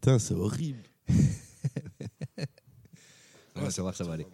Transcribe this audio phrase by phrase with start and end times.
[0.00, 0.82] Putain, c'est horrible.
[3.54, 4.26] On va savoir, ça va aller.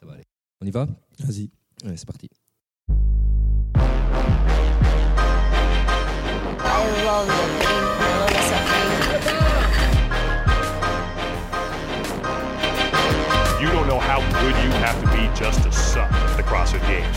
[0.00, 0.24] Ça va aller.
[0.60, 0.88] On y va?
[1.20, 1.52] Vas-y.
[1.84, 2.28] Ouais, c'est parti.
[13.60, 16.80] You don't know how good you have to be just to suck at the CrossFit
[16.88, 17.16] Games.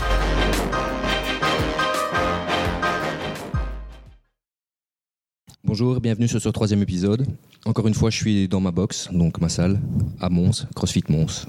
[5.72, 7.26] Bonjour, bienvenue sur ce troisième épisode.
[7.64, 9.80] Encore une fois, je suis dans ma box, donc ma salle,
[10.20, 11.46] à Mons, CrossFit Mons.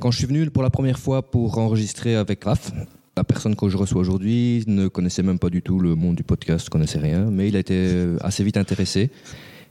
[0.00, 2.72] Quand je suis venu pour la première fois pour enregistrer avec Raph,
[3.16, 6.24] la personne que je reçois aujourd'hui ne connaissait même pas du tout le monde du
[6.24, 9.12] podcast, connaissait rien, mais il a été assez vite intéressé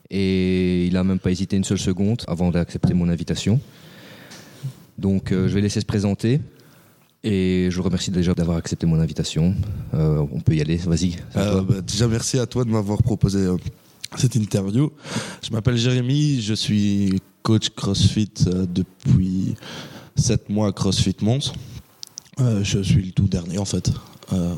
[0.09, 3.59] et il n'a même pas hésité une seule seconde avant d'accepter mon invitation.
[4.99, 6.39] Donc euh, je vais laisser se présenter
[7.23, 9.53] et je le remercie déjà d'avoir accepté mon invitation.
[9.93, 11.17] Euh, on peut y aller, vas-y.
[11.35, 13.47] Euh, bah, déjà, merci à toi de m'avoir proposé
[14.17, 14.91] cette interview.
[15.43, 19.55] Je m'appelle Jérémy, je suis coach CrossFit euh, depuis
[20.15, 21.53] 7 mois à CrossFit Mons.
[22.39, 23.91] Euh, je suis le tout dernier en fait.
[24.33, 24.55] Euh,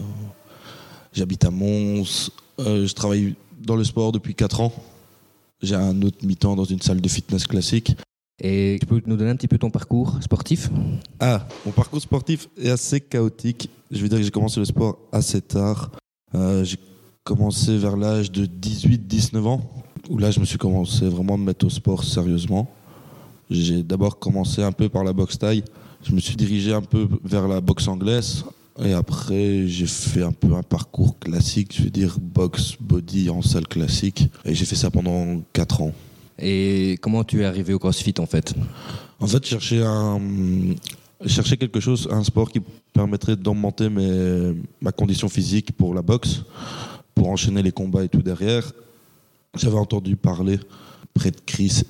[1.13, 4.71] J'habite à Mons, Euh, je travaille dans le sport depuis 4 ans.
[5.61, 7.95] J'ai un autre mi-temps dans une salle de fitness classique.
[8.39, 10.69] Et tu peux nous donner un petit peu ton parcours sportif?
[11.19, 13.69] Ah, mon parcours sportif est assez chaotique.
[13.89, 15.91] Je veux dire que j'ai commencé le sport assez tard.
[16.33, 16.77] J'ai
[17.23, 19.61] commencé vers l'âge de 18-19 ans,
[20.09, 22.69] où là je me suis commencé vraiment à me mettre au sport sérieusement.
[23.49, 25.63] J'ai d'abord commencé un peu par la boxe taille.
[26.03, 28.43] Je me suis dirigé un peu vers la boxe anglaise.
[28.83, 33.41] Et après, j'ai fait un peu un parcours classique, je veux dire boxe, body en
[33.41, 34.29] salle classique.
[34.43, 35.91] Et j'ai fait ça pendant 4 ans.
[36.39, 38.55] Et comment tu es arrivé au CrossFit en fait?
[39.19, 40.19] En fait, chercher un,
[41.27, 43.89] chercher quelque chose, un sport qui permettrait d'augmenter
[44.81, 46.43] ma condition physique pour la boxe,
[47.15, 48.71] pour enchaîner les combats et tout derrière.
[49.55, 50.59] J'avais entendu parler
[51.13, 51.83] près de Chris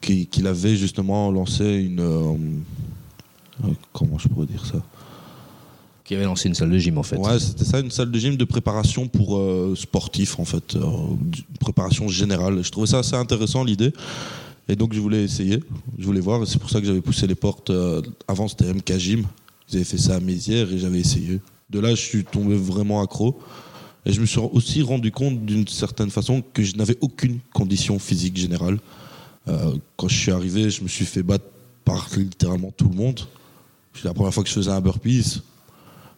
[0.00, 2.00] qui- qu'il avait justement lancé une.
[2.00, 2.32] euh,
[3.64, 4.80] euh, comment je pourrais dire ça?
[6.04, 7.16] Qui avait lancé une salle de gym en fait.
[7.16, 10.80] Ouais, c'était ça, une salle de gym de préparation pour euh, sportifs, en fait, euh,
[10.80, 12.62] une préparation générale.
[12.62, 13.92] Je trouvais ça assez intéressant, l'idée.
[14.70, 15.60] Et donc, je voulais essayer,
[15.98, 17.72] je voulais voir, et c'est pour ça que j'avais poussé les portes.
[18.26, 19.24] avant, c'était MK Gym.
[19.70, 21.40] Ils avaient fait ça à Mézières et j'avais essayé.
[21.68, 23.38] De là, je suis tombé vraiment accro.
[24.08, 27.98] Et je me suis aussi rendu compte d'une certaine façon que je n'avais aucune condition
[27.98, 28.78] physique générale.
[29.48, 31.44] Euh, quand je suis arrivé, je me suis fait battre
[31.84, 33.20] par littéralement tout le monde.
[33.94, 35.42] C'est la première fois que je faisais un burpees.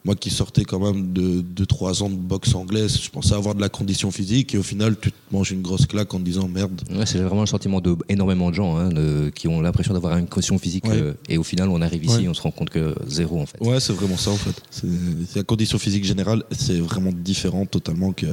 [0.02, 3.60] Moi qui sortais quand même de 2-3 ans de boxe anglaise, je pensais avoir de
[3.60, 6.48] la condition physique et au final tu te manges une grosse claque en te disant
[6.48, 6.80] merde.
[6.90, 10.16] Ouais, c'est vraiment le sentiment de énormément de gens hein, de- qui ont l'impression d'avoir
[10.16, 10.96] une condition physique Ouais.
[11.02, 12.28] euh, et au final on arrive ici Ouais.
[12.28, 13.60] on se rend compte que zéro en fait.
[13.62, 14.62] Ouais, c'est vraiment ça en fait.
[14.70, 18.26] C'est la condition physique générale, c'est vraiment différent totalement que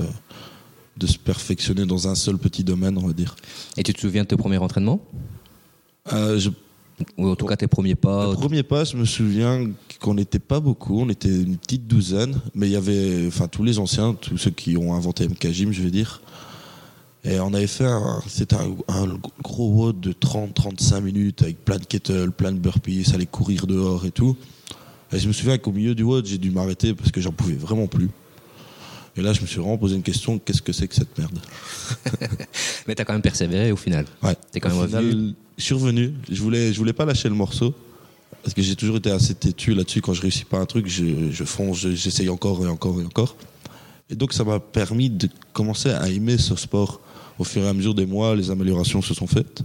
[0.96, 3.36] de se perfectionner dans un seul petit domaine, on va dire.
[3.76, 5.02] Et tu te souviens de tes premiers entraînements?
[6.14, 6.50] Euh, je-
[7.18, 9.70] Ou en tout cas tes premiers pas le premier pas, je me souviens
[10.02, 13.64] qu'on n'était pas beaucoup, on était une petite douzaine, mais il y avait, enfin tous
[13.64, 16.22] les anciens, tous ceux qui ont inventé MK Gym, je vais dire.
[17.24, 21.78] Et on avait fait un, c'était un, un gros WOD de 30-35 minutes avec plein
[21.78, 24.36] de kettles, plein de burpees, aller courir dehors et tout.
[25.12, 27.56] Et je me souviens qu'au milieu du WOD, j'ai dû m'arrêter parce que j'en pouvais
[27.56, 28.10] vraiment plus.
[29.18, 31.40] Et là, je me suis vraiment posé une question qu'est-ce que c'est que cette merde
[32.88, 34.06] Mais t'as quand même persévéré au final.
[34.22, 34.36] Ouais.
[34.52, 35.34] T'es quand même Au final, revenu.
[35.58, 36.14] Je suis revenu.
[36.30, 37.74] Je voulais, je voulais pas lâcher le morceau.
[38.44, 40.02] Parce que j'ai toujours été assez têtu là-dessus.
[40.02, 43.06] Quand je réussis pas un truc, je, je fonce, je- j'essaye encore et encore et
[43.06, 43.36] encore.
[44.10, 47.02] Et donc, ça m'a permis de commencer à aimer ce sport.
[47.40, 49.64] Au fur et à mesure des mois, les améliorations se sont faites.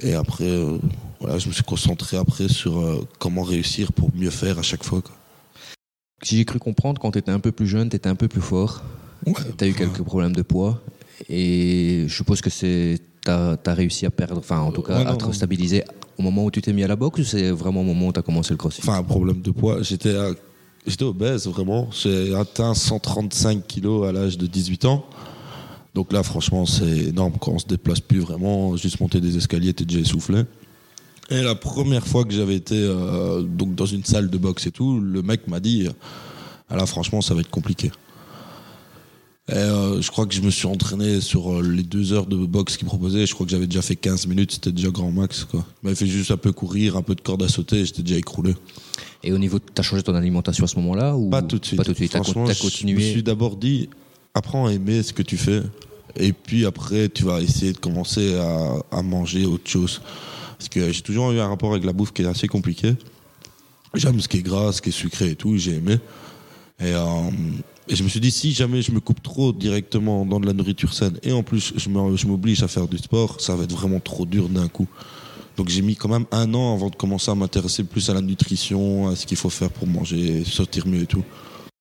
[0.00, 0.78] Et après, euh,
[1.20, 4.84] voilà, je me suis concentré après sur euh, comment réussir pour mieux faire à chaque
[4.84, 5.00] fois.
[5.02, 5.14] quoi.
[6.22, 8.82] Si j'ai cru comprendre quand t'étais un peu plus jeune, t'étais un peu plus fort.
[9.56, 10.80] T'as eu quelques problèmes de poids
[11.28, 15.04] et je suppose que c'est t'as as réussi à perdre, enfin en tout cas Ouais,
[15.04, 15.32] non, à te non.
[15.32, 15.82] stabiliser
[16.18, 18.12] au moment où tu t'es mis à la boxe ou c'est vraiment au moment où
[18.12, 18.82] t'as commencé le CrossFit?
[18.82, 19.82] Enfin, un problème de poids.
[19.82, 20.14] J'étais
[21.02, 21.90] obèse, vraiment.
[21.92, 25.04] J'ai atteint 135 kilos à l'âge de 18 ans.
[25.94, 27.34] Donc là, franchement, c'est énorme.
[27.40, 30.42] Quand on se déplace plus vraiment, juste monter des escaliers, t'es déjà essoufflé.
[31.30, 34.70] Et la première fois que j'avais été euh, donc dans une salle de boxe et
[34.70, 35.88] tout, le mec m'a dit
[36.70, 37.90] ah là, franchement, ça va être compliqué.
[39.50, 42.36] Et euh, je crois que je me suis entraîné sur euh, les deux heures de
[42.36, 43.24] boxe qu'il proposait.
[43.24, 45.44] Je crois que j'avais déjà fait 15 minutes, c'était déjà grand max.
[45.44, 45.64] Quoi.
[45.82, 48.02] Il m'avait fait juste un peu courir, un peu de corde à sauter, et j'étais
[48.02, 48.54] déjà écroulé.
[49.24, 51.78] Et au niveau, t'as changé ton alimentation à ce moment-là ou Pas tout de suite.
[51.78, 52.12] Pas tout de suite.
[52.12, 53.10] Franchement, t'as Je me continué.
[53.10, 53.88] suis d'abord dit,
[54.34, 55.62] apprends à aimer ce que tu fais.
[56.16, 60.02] Et puis après, tu vas essayer de commencer à, à manger autre chose.
[60.58, 62.94] Parce que j'ai toujours eu un rapport avec la bouffe qui est assez compliqué.
[63.94, 65.98] J'aime ce qui est gras, ce qui est sucré et tout, j'ai aimé.
[66.80, 67.30] Et euh,
[67.88, 70.52] Et je me suis dit, si jamais je me coupe trop directement dans de la
[70.52, 73.98] nourriture saine, et en plus je m'oblige à faire du sport, ça va être vraiment
[73.98, 74.86] trop dur d'un coup.
[75.56, 78.20] Donc j'ai mis quand même un an avant de commencer à m'intéresser plus à la
[78.20, 81.24] nutrition, à ce qu'il faut faire pour manger, sortir mieux et tout.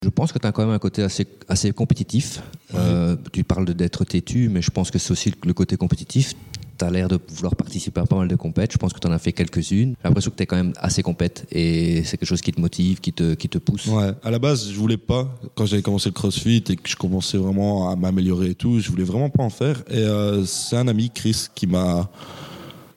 [0.01, 2.41] Je pense que tu as quand même un côté assez, assez compétitif.
[2.73, 6.35] Euh, tu parles d'être têtu, mais je pense que c'est aussi le côté compétitif.
[6.77, 8.71] Tu as l'air de vouloir participer à pas mal de compètes.
[8.73, 9.95] Je pense que tu en as fait quelques-unes.
[9.97, 12.61] J'ai l'impression que tu es quand même assez compète et c'est quelque chose qui te
[12.61, 13.87] motive, qui te, qui te pousse.
[13.87, 16.95] Ouais, à la base, je voulais pas, quand j'avais commencé le crossfit et que je
[16.95, 19.83] commençais vraiment à m'améliorer et tout, je voulais vraiment pas en faire.
[19.89, 22.09] Et euh, c'est un ami, Chris, qui m'a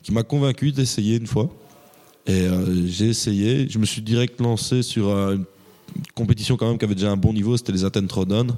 [0.03, 1.50] qui m'a convaincu d'essayer une fois.
[2.26, 3.69] Et euh, j'ai essayé.
[3.69, 7.17] Je me suis direct lancé sur euh, une compétition quand même qui avait déjà un
[7.17, 8.49] bon niveau, c'était les Athènes Trodon.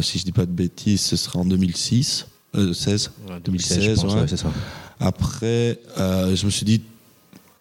[0.00, 3.10] Si je dis pas de bêtises, ce sera en 2006, euh, 16.
[3.28, 4.20] Ouais, 2016, je pense, ouais.
[4.20, 4.52] ouais, c'est ça.
[5.00, 6.82] Après, euh, je me suis dit,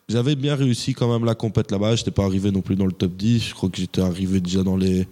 [0.08, 1.96] j'avais bien réussi quand même la compète là-bas.
[1.96, 3.50] Je n'étais pas arrivé non plus dans le top 10.
[3.50, 5.08] Je crois que j'étais arrivé déjà dans les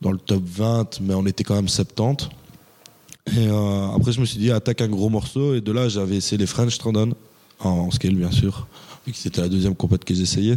[0.00, 2.28] dans le top 20, mais on était quand même 70.
[3.36, 5.54] Et euh, après, je me suis dit, attaque un gros morceau.
[5.54, 7.14] Et de là, j'avais essayé les French Strandon,
[7.60, 8.66] en, en scale bien sûr,
[9.06, 10.56] vu que c'était la deuxième compète que j'essayais.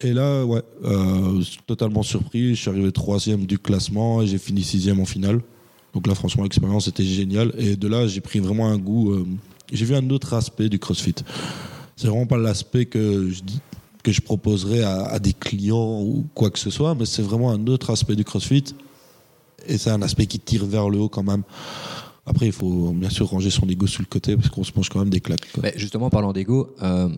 [0.00, 2.54] Et là, ouais, euh, totalement surpris.
[2.54, 5.40] Je suis arrivé troisième du classement et j'ai fini sixième en finale.
[5.94, 7.52] Donc là, franchement, l'expérience était géniale.
[7.58, 9.12] Et de là, j'ai pris vraiment un goût.
[9.12, 9.26] euh,
[9.72, 11.14] j'ai vu un autre aspect du CrossFit.
[11.96, 13.42] C'est vraiment pas l'aspect que je
[14.02, 17.66] que je proposerais à, des clients ou quoi que ce soit, mais c'est vraiment un
[17.68, 18.64] autre aspect du CrossFit.
[19.68, 21.44] Et c'est un aspect qui tire vers le haut quand même.
[22.26, 24.88] Après, il faut bien sûr ranger son ego sur le côté parce qu'on se mange
[24.88, 25.46] quand même des claques.
[25.62, 27.08] Mais justement, parlant d'ego, euh,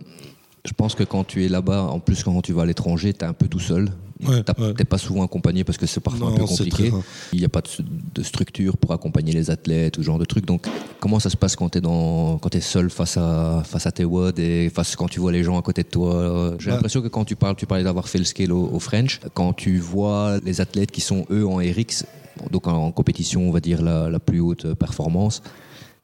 [0.65, 3.23] je pense que quand tu es là-bas, en plus quand tu vas à l'étranger, tu
[3.23, 3.89] es un peu tout seul.
[4.25, 4.69] Ouais, Tu ouais.
[4.79, 6.91] n'es pas souvent accompagné parce que c'est parfois un peu compliqué.
[7.33, 7.67] Il n'y a pas de,
[8.15, 10.45] de structure pour accompagner les athlètes ou ce genre de trucs.
[10.45, 10.65] Donc,
[11.01, 14.39] comment ça se passe quand tu es, es seul face à, face à tes WOD
[14.39, 16.55] et face quand tu vois les gens à côté de toi?
[16.59, 16.75] J'ai Ouais.
[16.75, 19.51] l'impression que quand tu parles, tu parlais d'avoir fait le scale au, au French, quand
[19.51, 22.05] tu vois les athlètes qui sont eux en RX,
[22.51, 25.41] donc en, en compétition, on va dire la, la plus haute performance,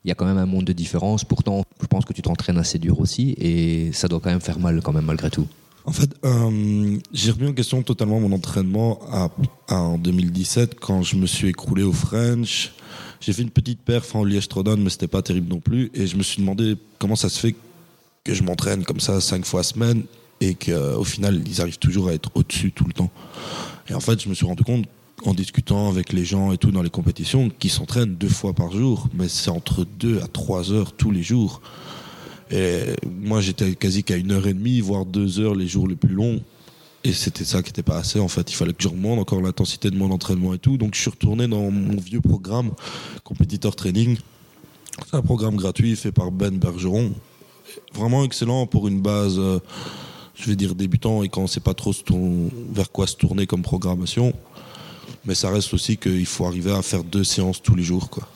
[0.03, 1.24] il y a quand même un monde de différence.
[1.24, 4.59] Pourtant, je pense que tu t'entraînes assez dur aussi et ça doit quand même faire
[4.59, 5.48] mal quand même malgré tout.
[5.86, 9.30] En fait, euh, j'ai remis en question totalement mon entraînement à-
[9.68, 12.71] à- en 2017 quand je me suis écroulé au French.
[13.19, 15.89] J'ai fait une petite perf en liège Trodon, mais c'était pas terrible non plus.
[15.95, 17.56] Et je me suis demandé comment ça se fait
[18.24, 20.04] que je m'entraîne comme ça cinq fois semaine
[20.39, 23.09] et qu'au final, ils arrivent toujours à être au-dessus tout le temps.
[23.89, 24.86] Et en fait, je me suis rendu compte
[25.25, 28.71] en discutant avec les gens et tout dans les compétitions qu'ils s'entraînent deux fois par
[28.71, 31.62] jour, mais c'est entre deux à trois heures tous les jours.
[32.51, 35.95] Et moi, j'étais quasi qu'à une heure et demie, voire deux heures les jours les
[35.95, 36.41] plus longs.
[37.03, 38.19] Et c'était ça qui n'était pas assez.
[38.19, 40.77] En fait, il fallait que je remonte encore l'intensité de mon entraînement et tout.
[40.77, 42.71] Donc, je suis retourné dans mon vieux programme,
[43.23, 44.18] Competitor Training.
[45.09, 47.13] C'est un programme gratuit fait par Ben Bergeron.
[47.94, 49.59] Vraiment excellent pour une base, euh,
[50.35, 51.94] je vais dire débutant et quand on ne sait pas trop
[52.73, 54.33] vers quoi se tourner comme programmation.
[55.25, 58.09] Mais ça reste aussi qu'il faut arriver à faire deux séances tous les jours.
[58.09, 58.27] Quoi.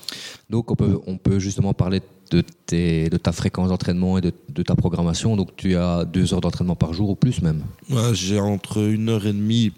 [0.49, 2.01] Donc on peut, on peut justement parler
[2.31, 5.35] de, tes, de ta fréquence d'entraînement et de, de ta programmation.
[5.35, 7.63] Donc tu as deux heures d'entraînement par jour ou plus même.
[7.89, 9.71] Ouais, j'ai entre une heure et demie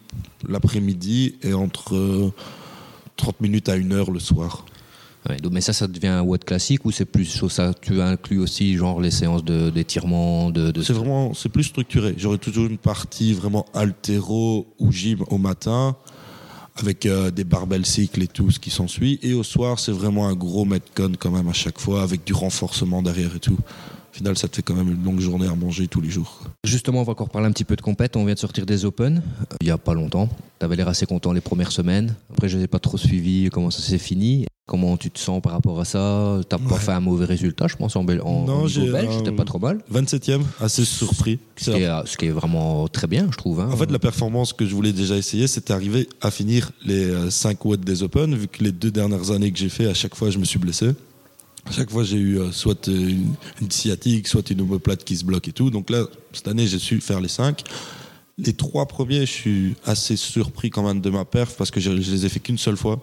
[0.47, 2.33] l'après-midi et entre euh,
[3.15, 4.65] 30 minutes à une heure le soir.
[5.29, 8.39] Ouais, donc- mais ça, ça devient un WOD classique ou c'est plus ça Tu inclus
[8.39, 12.13] aussi genre les séances d'étirement, de, de, C'est vraiment, c'est plus structuré.
[12.17, 15.95] J'aurai toujours une partie vraiment altéro ou gym au matin,
[16.79, 19.19] avec euh, des barbell cycles et tout ce qui s'ensuit.
[19.21, 22.33] Et au soir, c'est vraiment un gros metcon quand même à chaque fois, avec du
[22.33, 23.57] renforcement derrière et tout.
[24.17, 26.41] Au final, ça te fait quand même une longue journée à manger tous les jours.
[26.63, 28.15] Justement, on va encore parler un petit peu de compète.
[28.15, 30.27] On vient de sortir des Open euh, il y a pas longtemps.
[30.59, 32.15] Tu avais l'air assez content les premières semaines.
[32.33, 34.47] Après, je n'ai pas trop suivi comment ça s'est fini.
[34.67, 36.41] Comment tu te sens par rapport à ça?
[36.49, 36.79] T'as pas Ouais.
[36.79, 39.21] fait un mauvais résultat, je pense, en, Bel- en, Non, niveau belge.
[39.27, 39.81] euh, pas trop mal.
[39.93, 41.37] 27e, assez surpris.
[41.55, 43.59] Ce qui, est, euh, ce qui est vraiment très bien, je trouve.
[43.61, 43.69] hein.
[43.71, 47.63] En fait, la performance que je voulais déjà essayer, c'était arriver à finir les 5
[47.65, 50.31] watts des Open, vu que les deux dernières années que j'ai fait, à chaque fois,
[50.31, 50.89] je me suis blessé.
[51.69, 53.13] À chaque fois, j'ai eu euh, soit euh,
[53.61, 55.69] une, sciatique, soit une omoplate qui se bloque et tout.
[55.69, 57.61] Donc là, cette année, j'ai su faire les 5.
[58.37, 61.99] Les trois premiers, je suis assez surpris quand même de ma perf parce que je,
[61.99, 62.99] je les ai fait qu'une seule fois.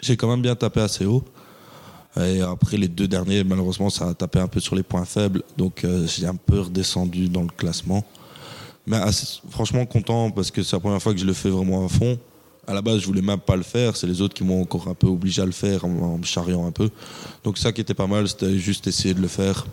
[0.00, 1.24] J'ai quand même bien tapé assez haut.
[2.16, 5.42] Et après les deux derniers, malheureusement, ça a tapé un peu sur les points faibles.
[5.56, 8.04] Donc euh, j'ai un peu redescendu dans le classement.
[8.86, 8.98] Mais
[9.50, 12.18] franchement content parce que c'est la première fois que je le fais vraiment à fond.
[12.66, 13.96] À la base, je voulais même pas le faire.
[13.96, 16.24] C'est les autres qui m'ont encore un peu obligé à le faire en, en me
[16.24, 16.90] charriant un peu.
[17.44, 19.66] Donc ça qui était pas mal, c'était juste essayer de le faire.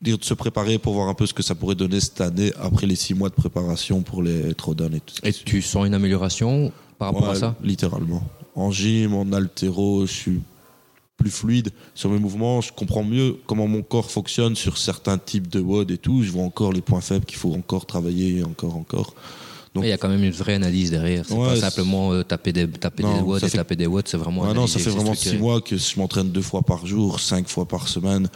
[0.00, 2.52] Dire de se préparer pour voir un peu ce que ça pourrait donner cette année
[2.58, 5.14] après les six mois de préparation pour les Trodon et tout.
[5.20, 7.54] qui Et tu sens une amélioration par rapport à ça?
[7.62, 8.22] Littéralement.
[8.54, 10.40] En gym, en altéro, je suis
[11.18, 12.62] plus fluide sur mes mouvements.
[12.62, 16.22] Je comprends mieux comment mon corps fonctionne sur certains types de WOD et tout.
[16.22, 19.14] Je vois encore les points faibles qu'il faut encore travailler, encore, encore.
[19.74, 21.24] Donc, Il y a quand même une vraie analyse derrière.
[21.26, 24.08] C'est Ouais, pas simplement euh, taper des, taper Non, des watts et taper des watts,
[24.08, 24.42] c'est vraiment.
[24.42, 27.48] ouais, non, ça fait vraiment six mois que je m'entraîne deux fois par jour, cinq
[27.48, 28.28] fois par semaine.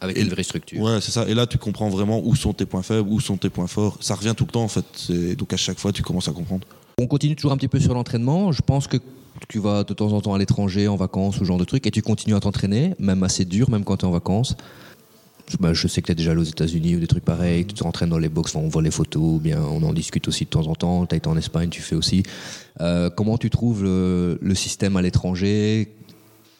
[0.00, 0.80] Avec Et- une vraie structure.
[0.80, 1.28] Ouais, c'est ça.
[1.28, 3.98] Et là, tu comprends vraiment où sont tes points faibles, où sont tes points forts.
[4.00, 5.12] Ça revient tout le temps, en fait.
[5.36, 6.66] Donc, à chaque fois, tu commences à comprendre.
[6.98, 8.50] On continue toujours un petit peu sur l'entraînement.
[8.50, 8.96] Je pense que
[9.48, 11.86] tu vas de temps en temps à l'étranger, en vacances, ou ce genre de trucs,
[11.86, 14.56] et tu continues à t'entraîner, même assez dur, même quand tu es en vacances.
[15.58, 17.74] Bah, je sais que tu es déjà allé aux États-Unis ou des trucs pareils, tu
[17.74, 20.74] t'entraînes dans les box, on voit les photos, on en discute aussi de temps en
[20.74, 21.06] temps.
[21.06, 22.22] Tu as été en Espagne, tu fais aussi.
[22.80, 25.88] Euh, comment tu trouves le, système à l'étranger?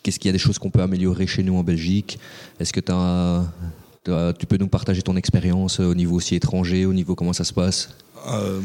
[0.02, 2.18] Qu'est-ce qu'il y a des choses qu'on peut améliorer chez nous en Belgique?
[2.58, 7.32] Est-ce que tu peux nous partager ton expérience au niveau aussi étranger, au niveau comment
[7.32, 7.90] ça se passe?
[8.28, 8.60] Euh,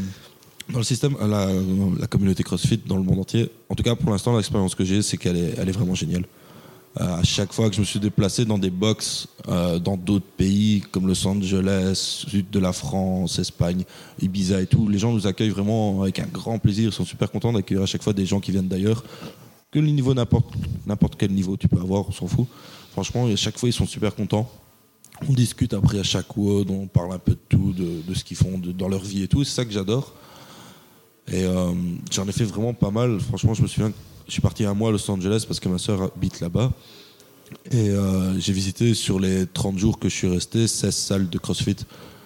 [0.71, 4.35] dans le système, la, communauté CrossFit dans le monde entier, en tout cas pour l'instant,
[4.35, 6.25] l'expérience que j'ai, c'est qu'elle est, elle est vraiment géniale.
[7.01, 10.25] Euh, à chaque fois que je me suis déplacé dans des box euh, dans d'autres
[10.37, 13.83] pays comme Los Angeles, sud de la France, Espagne,
[14.21, 16.89] Ibiza et tout, les gens nous accueillent vraiment avec un grand plaisir.
[16.89, 19.03] Ils sont super contents d'accueillir à chaque fois des gens qui viennent d'ailleurs.
[19.71, 22.47] Que le niveau, n'importe quel niveau tu peux avoir, on s'en fout.
[22.93, 24.49] Franchement, à chaque fois, ils sont super contents.
[25.27, 28.37] On discute après à chaque WOD, on parle un peu de tout, de, ce qu'ils
[28.37, 29.43] font dans leur vie et tout.
[29.43, 30.13] C'est ça que j'adore.
[31.31, 31.71] Et euh,
[32.11, 33.19] j'en ai fait vraiment pas mal.
[33.19, 33.95] Franchement, je me souviens, que
[34.27, 36.71] je suis parti un mois à Los Angeles parce que ma soeur habite là-bas.
[37.71, 41.37] Et euh, j'ai visité sur les 30 jours que je suis resté 16 salles de
[41.37, 41.75] CrossFit.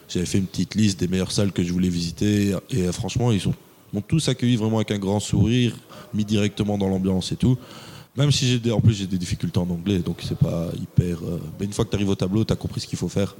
[0.07, 2.55] J'avais fait une petite liste des meilleures salles que je voulais visiter.
[2.71, 3.53] Et euh, franchement, ils ont-
[3.93, 5.75] m'ont tous accueilli vraiment avec un grand sourire,
[6.13, 7.57] mis directement dans l'ambiance et tout.
[8.17, 11.19] Même si j'ai en plus j'ai des difficultés en anglais, donc c'est pas hyper.
[11.59, 13.35] mais une fois que tu arrives au tableau, tu as compris ce qu'il faut faire.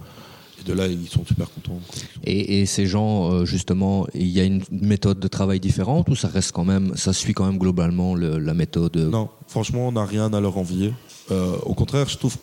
[0.61, 1.79] Et de là, ils sont super contents.
[1.87, 2.01] quoi.
[2.23, 6.15] Et, et ces gens, euh, justement, il y a une méthode de travail différente ou
[6.15, 9.87] ça reste quand même, ça suit quand même globalement le- la méthode euh, Non, franchement,
[9.87, 10.93] on n'a rien à leur envier.
[11.31, 12.37] Euh, au contraire, je trouve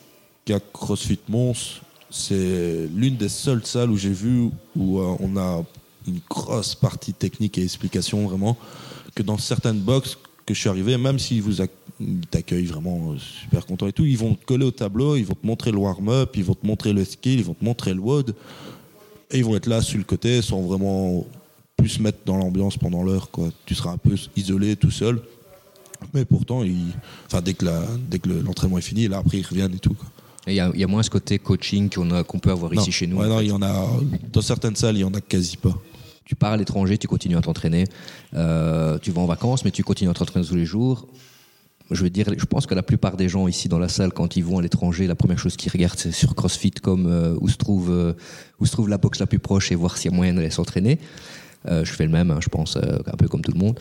[0.45, 1.81] qu'à CrossFit Mons,
[2.11, 5.63] c'est l'une des seules salles où j'ai vu où euh, on a
[6.07, 8.57] une grosse partie technique et explication vraiment.
[9.15, 11.69] Que dans certaines boxes que je suis arrivé, même s'ils vous ac-
[12.01, 15.25] ils t'accueillent vraiment euh, super content et tout, ils vont te coller au tableau, ils
[15.25, 17.95] vont te montrer le warm-up, ils vont te montrer le skill, ils vont te montrer
[17.95, 18.35] le WOD.
[19.31, 21.27] Et ils vont être là sur le côté sans vraiment
[21.77, 23.31] plus se mettre dans l'ambiance pendant l'heure.
[23.31, 23.49] quoi.
[23.67, 25.21] Tu seras un peu isolé, tout seul.
[26.15, 26.93] Mais pourtant, ils-
[27.27, 29.79] enfin, dès que, la- dès que le- l'entraînement est fini, là, après, ils reviennent et
[29.79, 29.95] tout.
[29.95, 30.07] quoi.
[30.47, 32.81] Il y, y a moins ce côté coaching qu'on a- qu'on peut avoir Non.
[32.83, 33.17] ici chez nous.
[33.17, 33.45] Ouais, en non, fait.
[33.47, 33.89] il y en a,
[34.33, 35.75] dans certaines salles, il y en a quasi pas.
[36.25, 37.85] Tu pars à l'étranger, tu continues à t'entraîner.
[38.35, 41.07] Euh, tu vas en vacances, mais tu continues à t'entraîner tous les jours.
[41.91, 44.37] Je veux dire, je pense que la plupart des gens ici dans la salle, quand
[44.37, 47.49] ils vont à l'étranger, la première chose qu'ils regardent, c'est sur CrossFit, comme euh, où,
[47.49, 48.13] se trouve, euh,
[48.59, 50.51] où se trouve la boxe la plus proche et voir s'il y a moyen d'aller
[50.51, 50.99] s'entraîner.
[51.69, 53.79] Euh, je fais le même, hein, je pense, euh, un peu comme tout le monde.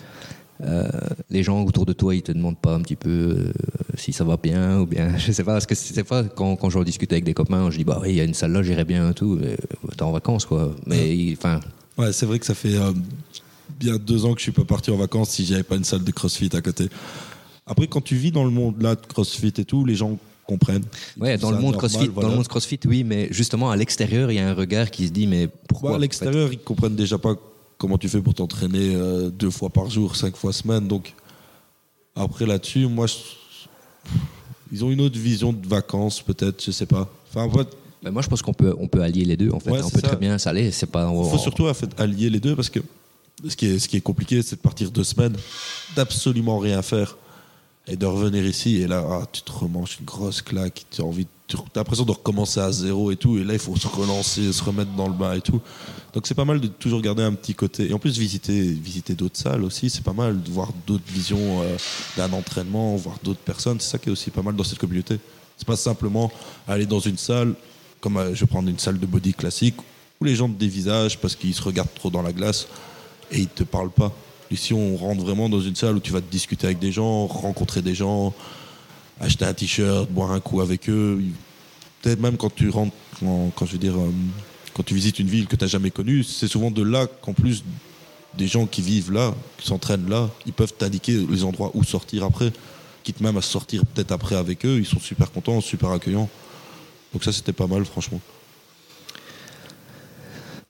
[1.30, 3.52] Les gens autour de toi, ils te demandent pas un petit peu
[3.98, 6.70] si ça va bien ou bien, je sais pas, parce que c'est pas quand, quand
[6.70, 8.64] je discute avec des copains, je dis bah oui, il y a une salle là,
[8.64, 9.38] j'irai bien et tout.
[9.98, 10.74] T'es en vacances quoi.
[10.86, 11.60] Mais enfin,
[11.98, 12.76] Ouais, c'est vrai que ça fait
[13.80, 16.04] bien deux ans que je suis pas parti en vacances si j'avais pas une salle
[16.04, 16.90] de CrossFit à côté.
[17.68, 20.84] Après, quand tu vis dans le monde là de CrossFit et tout, les gens comprennent.
[21.18, 24.32] Ouais, dans le monde normal, CrossFit, dans le monde CrossFit, oui, mais justement à l'extérieur,
[24.32, 26.60] il y a un regard qui se dit mais pourquoi Bah, à en l'extérieur, ils
[26.60, 27.34] comprennent déjà pas
[27.80, 30.88] comment tu fais pour t'entraîner euh, deux fois par jour, cinq fois semaine.
[30.88, 31.14] Donc,
[32.16, 34.10] après là-dessus, moi, je-
[34.72, 37.10] ils ont une autre vision de vacances, peut-être, je sais pas.
[37.34, 37.68] Enfin, fait
[38.04, 39.50] Ben, Moi, je pense qu'on peut, on peut allier les deux.
[39.50, 40.10] En fait, Ouais, on peut ça.
[40.10, 40.70] très bien s'aller.
[40.72, 41.12] C'est pas.
[41.12, 42.80] il faut surtout en fait, allier les deux parce que
[43.48, 45.36] ce qui est, ce qui est compliqué, c'est de partir deux semaines,
[45.96, 47.18] d'absolument rien faire
[47.88, 48.78] et de revenir ici.
[48.78, 52.12] Et là, ah, tu te remanges une grosse claque, tu as envie, tu l'impression de
[52.12, 53.38] recommencer à zéro et tout.
[53.38, 55.62] Et là, il faut se relancer, se remettre dans le bain et tout.
[56.14, 57.90] Donc, c'est pas mal de toujours garder un petit côté.
[57.90, 61.62] Et en plus, visiter, visiter d'autres salles aussi, c'est pas mal de voir d'autres visions
[61.62, 61.78] euh,
[62.18, 63.80] d'un entraînement, voir d'autres personnes.
[63.80, 65.20] C'est ça qui est aussi pas mal dans cette communauté.
[65.58, 66.32] C'est pas simplement
[66.68, 67.54] aller dans une salle,
[68.02, 69.76] comme euh, je vais prendre une salle de body classique,
[70.20, 72.68] où les gens te dévisagent parce qu'ils se regardent trop dans la glace
[73.32, 74.14] et ils te parlent pas.
[74.52, 77.26] Ici, on rentre vraiment dans une salle où tu vas te discuter avec des gens,
[77.28, 78.34] rencontrer des gens,
[79.20, 81.24] acheter un t-shirt, boire un coup avec eux.
[82.02, 84.12] Peut-être même quand tu rentres, quand, je veux dire, euh,
[84.74, 87.34] quand tu visites une ville que tu n'as jamais connue, c'est souvent de là qu'en
[87.34, 87.64] plus
[88.38, 92.24] des gens qui vivent là, qui s'entraînent là, ils peuvent t'indiquer les endroits où sortir
[92.24, 92.52] après,
[93.04, 94.78] quitte même à sortir peut-être après avec eux.
[94.78, 96.30] Ils sont super contents, super accueillants.
[97.14, 98.20] Donc ça, c'était pas mal, franchement.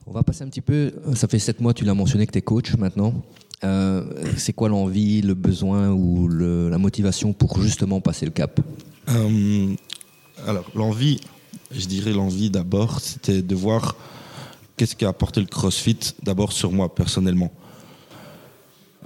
[0.08, 0.94] On va passer un petit peu.
[1.15, 3.13] Ça fait sept mois, tu l'as mentionné que tu es coach maintenant.
[3.66, 4.04] Euh,
[4.38, 8.60] c'est quoi l'envie, le besoin ou la motivation pour justement passer le cap
[9.10, 9.76] Euh,
[10.48, 11.20] alors, l'envie,
[11.72, 13.96] je dirais l'envie d'abord, c'était de voir
[14.78, 17.52] qu'est-ce qu'a apporté le CrossFit d'abord sur moi personnellement.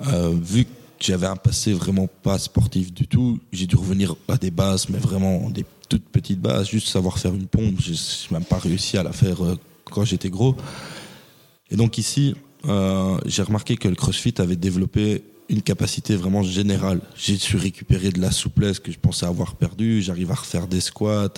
[0.08, 4.38] Euh, vu que j'avais un passé vraiment pas sportif du tout, j'ai dû revenir à
[4.38, 7.80] des bases, mais vraiment des toutes petites bases, juste savoir faire une pompe.
[7.80, 7.98] Je n'ai
[8.40, 9.38] même pas réussi à la faire
[9.86, 10.56] quand j'étais gros.
[11.72, 12.36] Et donc ici,
[12.66, 17.02] euh, j'ai remarqué que le CrossFit avait développé une capacité vraiment générale.
[17.16, 20.02] J'ai su récupérer de la souplesse que je pensais avoir perdue.
[20.02, 21.34] J'arrive à refaire des squats,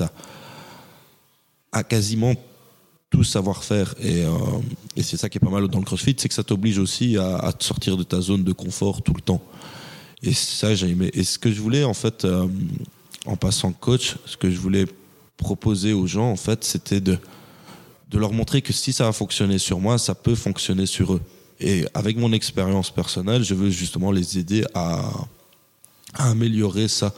[1.71, 2.33] à, quasiment
[3.09, 3.93] tout savoir faire.
[4.01, 4.29] Et, euh,
[4.95, 7.17] et c'est ça qui est pas mal dans le CrossFit, c'est que ça t'oblige aussi
[7.17, 9.41] à, à te sortir de ta zone de confort tout le temps.
[10.23, 11.09] Et ça, j'ai aimé.
[11.13, 12.47] Et ce que je voulais, en fait, euh,
[13.25, 14.85] en passant coach, ce que je voulais
[15.37, 17.17] proposer aux gens, en fait, c'était de,
[18.11, 21.21] de leur montrer que si ça a fonctionné sur moi, ça peut fonctionner sur eux.
[21.59, 25.09] Et avec mon expérience personnelle, je veux justement les aider à,
[26.15, 27.13] améliorer ça,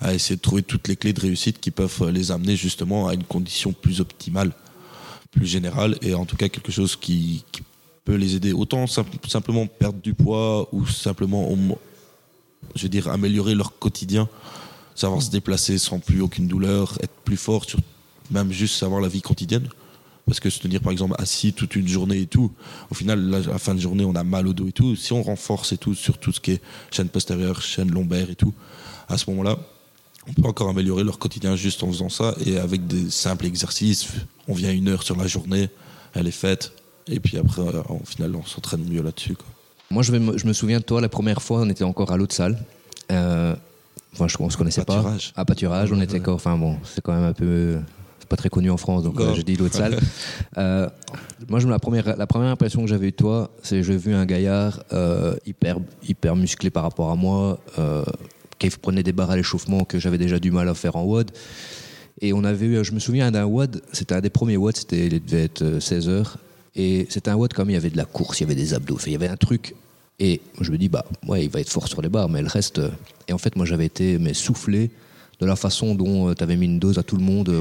[0.00, 3.14] à essayer de trouver toutes les clés de réussite qui peuvent les amener justement à
[3.14, 4.52] une condition plus optimale,
[5.32, 7.44] plus générale, et en tout cas quelque chose qui,
[8.04, 8.52] peut les aider.
[8.52, 11.50] Autant sim- simplement perdre du poids ou simplement,
[12.76, 14.28] je veux dire, améliorer leur quotidien,
[14.94, 17.66] savoir se déplacer sans plus aucune douleur, être plus fort,
[18.30, 19.68] même juste savoir la vie quotidienne.
[20.26, 22.50] Parce que se tenir par exemple assis toute une journée et tout,
[22.90, 24.96] au final, à la fin de journée, on a mal au dos et tout.
[24.96, 28.34] Si on renforce et tout sur tout ce qui est chaîne postérieure, chaîne lombaire et
[28.34, 28.52] tout,
[29.08, 29.56] à ce moment-là,
[30.28, 32.34] on peut encore améliorer leur quotidien juste en faisant ça.
[32.44, 34.08] Et avec des simples exercices,
[34.48, 35.68] on vient une heure sur la journée,
[36.14, 36.72] elle est faite.
[37.06, 39.36] Et puis après, euh, au final, on s'entraîne mieux là-dessus.
[39.92, 42.10] Moi, je, vais me- je me souviens de toi, la première fois, on était encore
[42.10, 42.58] à l'autre salle.
[43.12, 43.54] Euh,
[44.12, 45.32] enfin, je, on se connaissait Pâturage.
[45.36, 45.42] pas.
[45.42, 46.34] À Pâturage, on était encore.
[46.34, 47.78] Enfin bon, c'est quand même un peu.
[48.28, 49.98] Pas très connu en France, donc euh, je dis l'autre salle.
[50.58, 50.88] Euh,
[51.48, 53.96] moi, je, la, première, la première impression que j'avais eu de toi, c'est que j'ai
[53.96, 55.76] vu un gaillard euh, hyper,
[56.08, 58.04] hyper musclé par rapport à moi, euh,
[58.58, 61.30] qui prenait des barres à l'échauffement que j'avais déjà du mal à faire en WOD.
[62.22, 65.08] Et on avait eu, je me souviens d'un WOD, c'était un des premiers WOD, c'était,
[65.08, 66.38] il devait être euh, 16 heures.
[66.74, 68.72] Et c'était un WOD comme il y avait de la course, il y avait des
[68.72, 69.74] abdos, il y avait un truc.
[70.18, 72.48] Et je me dis, bah, ouais, il va être fort sur les barres, mais le
[72.48, 72.78] reste.
[72.78, 72.88] euh,
[73.28, 74.90] Et en fait, moi, j'avais été mais, soufflé
[75.38, 77.54] de la façon dont tu avais mis une dose à tout le monde.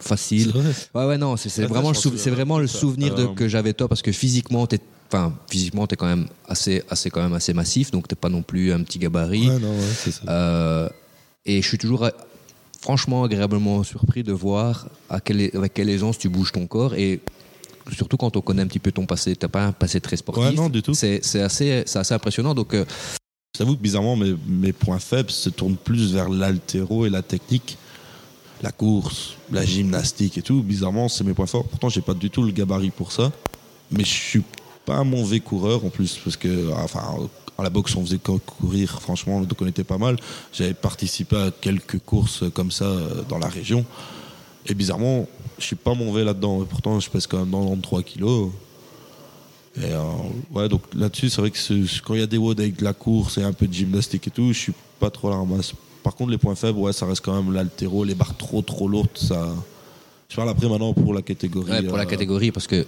[0.00, 0.50] Facile.
[0.50, 0.62] Vrai
[0.94, 3.88] Ouais, ouais, non, c'est vraiment, c'est vraiment le souvenir de, Euh, que j'avais de toi
[3.88, 4.80] parce que physiquement, t'es,
[5.12, 8.42] enfin, physiquement, t'es quand même assez, assez, quand même assez massif, donc t'es pas non
[8.42, 9.48] plus un petit gabarit.
[9.48, 10.22] Ouais, non, ouais, c'est ça.
[10.28, 10.88] Euh,
[11.46, 12.08] et je suis toujours
[12.80, 17.20] franchement agréablement surpris de voir à quelle, avec quelle aisance tu bouges ton corps et
[17.96, 19.34] surtout quand on connaît un petit peu ton passé.
[19.34, 20.44] T'as pas un passé très sportif.
[20.44, 20.94] Ouais, non, du tout.
[20.94, 22.54] C'est c'est assez, c'est assez impressionnant.
[22.54, 22.84] Donc, euh,
[23.56, 27.78] J'avoue que bizarrement, mes, mes points faibles se tournent plus vers l'altéro et la technique.
[28.62, 30.62] La course, la gymnastique et tout.
[30.62, 31.64] Bizarrement, c'est mes points forts.
[31.64, 33.30] Pourtant, j'ai pas du tout le gabarit pour ça.
[33.90, 34.42] Mais je suis
[34.84, 36.18] pas un mauvais coureur en plus.
[36.24, 37.02] Parce que, enfin,
[37.56, 40.16] à la boxe, on faisait cou- courir, franchement, donc on était pas mal.
[40.52, 43.84] J'avais participé à quelques courses comme ça euh, dans la région.
[44.66, 46.62] Et bizarrement, je suis pas mauvais là-dedans.
[46.62, 48.50] Et pourtant, je pèse quand même 93 kilos.
[49.76, 50.02] Et euh,
[50.52, 52.92] ouais, donc là-dessus, c'est vrai que quand il y a des WOD avec de la
[52.92, 55.74] course et un peu de gymnastique et tout, je suis pas trop la ramasse.
[56.02, 58.88] Par contre, les points faibles, ouais, ça reste quand même l'altéro, les barres trop trop
[58.88, 59.48] lourdes, ça.
[60.28, 61.70] Je parle après maintenant pour la catégorie.
[61.70, 62.86] ouais, pour la euh, catégorie, parce que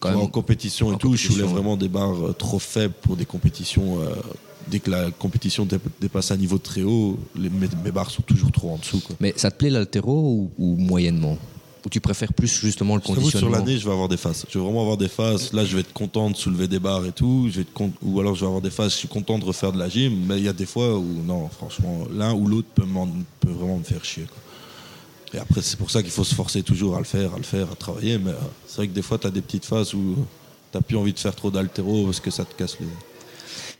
[0.00, 2.94] quand en même, compétition et en tout, je compétition, vraiment des barres euh, trop faibles
[3.02, 4.00] pour des compétitions.
[4.00, 4.14] euh,
[4.68, 8.22] dès que la compétition dé- dépasse un niveau très haut, les- mes, mes barres sont
[8.22, 9.00] toujours trop en dessous.
[9.00, 9.16] Quoi.
[9.20, 11.36] mais ça te plaît l'altéro ou, ou moyennement?
[11.84, 14.44] Ou tu préfères plus justement le t'avoue, sur conditionnement l'année, je vais avoir des phases.
[14.50, 15.52] Je vais vraiment avoir des phases.
[15.54, 17.46] Là, je vais être content de soulever des barres et tout.
[17.48, 19.44] Je vais être con- Ou alors, je vais avoir des phases, je suis content de
[19.46, 20.12] refaire de la gym.
[20.26, 23.08] Mais il y a des fois où, non, franchement, l'un ou l'autre peut, m'en-
[23.40, 24.24] peut vraiment me faire chier.
[24.24, 24.36] quoi.
[25.32, 27.44] Et après, c'est pour ça qu'il faut se forcer toujours à le faire, à le
[27.44, 28.18] faire, à travailler.
[28.18, 28.34] Mais euh,
[28.66, 30.16] c'est vrai que des fois, tu as des petites phases où
[30.72, 32.86] tu n'as plus envie de faire trop d'altéro parce que ça te casse les.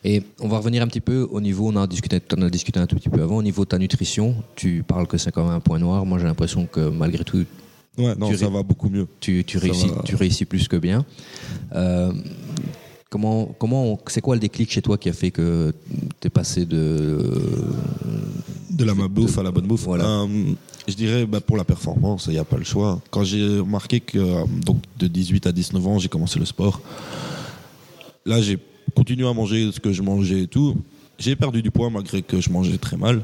[0.02, 2.80] Et on va revenir un petit peu au niveau, on a discuté, on a discuté
[2.80, 4.34] un tout petit peu avant, au niveau de ta nutrition.
[4.56, 6.06] Tu parles que c'est quand même un point noir.
[6.06, 7.44] Moi, j'ai l'impression que malgré tout,
[8.00, 9.06] Ouais, non, Tu ça va beaucoup mieux.
[9.20, 10.02] tu, réussis, va.
[10.04, 11.04] tu réussis plus que bien.
[11.74, 12.12] Euh,
[13.08, 15.72] comment, comment, c'est quoi le déclic chez toi qui a fait que
[16.20, 17.18] tu es passé de.
[18.70, 19.84] De la bouffe à la bonne bouffe.
[19.84, 20.04] Voilà.
[20.04, 20.26] Euh,
[20.88, 23.00] je dirais bah, pour la performance, il n'y a pas le choix.
[23.10, 26.80] Quand j'ai remarqué que euh, donc, de 18 à 19 ans, j'ai commencé le sport,
[28.24, 28.58] là j'ai
[28.94, 30.76] continué à manger ce que je mangeais et tout.
[31.18, 33.22] J'ai perdu du poids malgré que je mangeais très mal.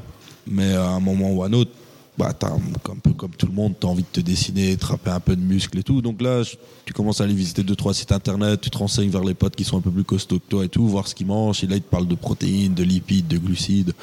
[0.49, 1.71] Mais à un moment ou à un autre,
[2.17, 5.11] bah, un peu comme tout le monde, tu as envie de te dessiner, de trapper
[5.11, 6.01] un peu de muscles et tout.
[6.01, 6.41] Donc là,
[6.85, 9.55] tu commences à aller visiter deux, trois sites internet, tu te renseignes vers les potes
[9.55, 11.63] qui sont un peu plus costauds que toi et tout, voir ce qu'ils mangent.
[11.63, 13.93] Et là, ils te parlent de protéines, de lipides, de glucides.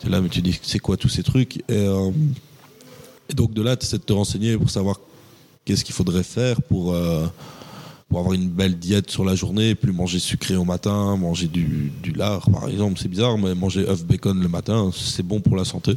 [0.00, 1.58] C'est là, mais tu dis, c'est quoi tous ces trucs?
[1.68, 2.10] Et, euh,
[3.34, 5.00] donc de là, tu essaies de te renseigner pour savoir
[5.66, 7.26] qu'est-ce qu'il faudrait faire pour, euh,
[8.08, 11.92] pour avoir une belle diète sur la journée, plus manger sucré au matin, manger du,
[12.02, 12.98] du lard par exemple.
[12.98, 15.96] C'est bizarre, mais manger œuf bacon le matin, c'est bon pour la santé.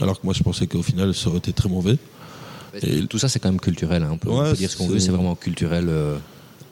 [0.00, 1.96] Alors que moi, je pensais qu'au final, ça aurait été très mauvais.
[2.82, 4.02] Et- Tout ça, c'est quand même culturel.
[4.02, 4.10] hein.
[4.12, 6.16] On, peut, on Ouais, peut dire ce qu'on veut, c'est vraiment culturel euh,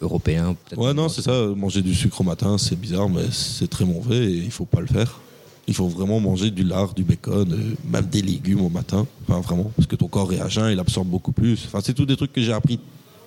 [0.01, 0.57] européen.
[0.77, 1.47] Ouais, non, c'est ça.
[1.57, 4.81] Manger du sucre au matin, c'est bizarre, mais c'est très mauvais et il faut pas
[4.81, 5.21] le faire.
[5.69, 9.07] Il faut vraiment manger du lard, du bacon, euh, même des légumes au matin.
[9.29, 9.71] Enfin, vraiment.
[9.77, 11.63] Parce que ton corps est à jeun, il absorbe beaucoup plus.
[11.67, 12.81] Enfin, c'est tous des trucs que j'ai appris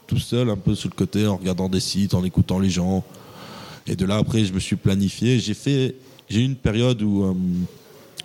[0.06, 3.06] tout seul, un peu sur le côté, en regardant des sites, en écoutant les gens.
[3.88, 5.40] Et de là, après, je me suis planifié.
[5.40, 5.96] J'ai fait,
[6.30, 7.34] j'ai eu une période où euh,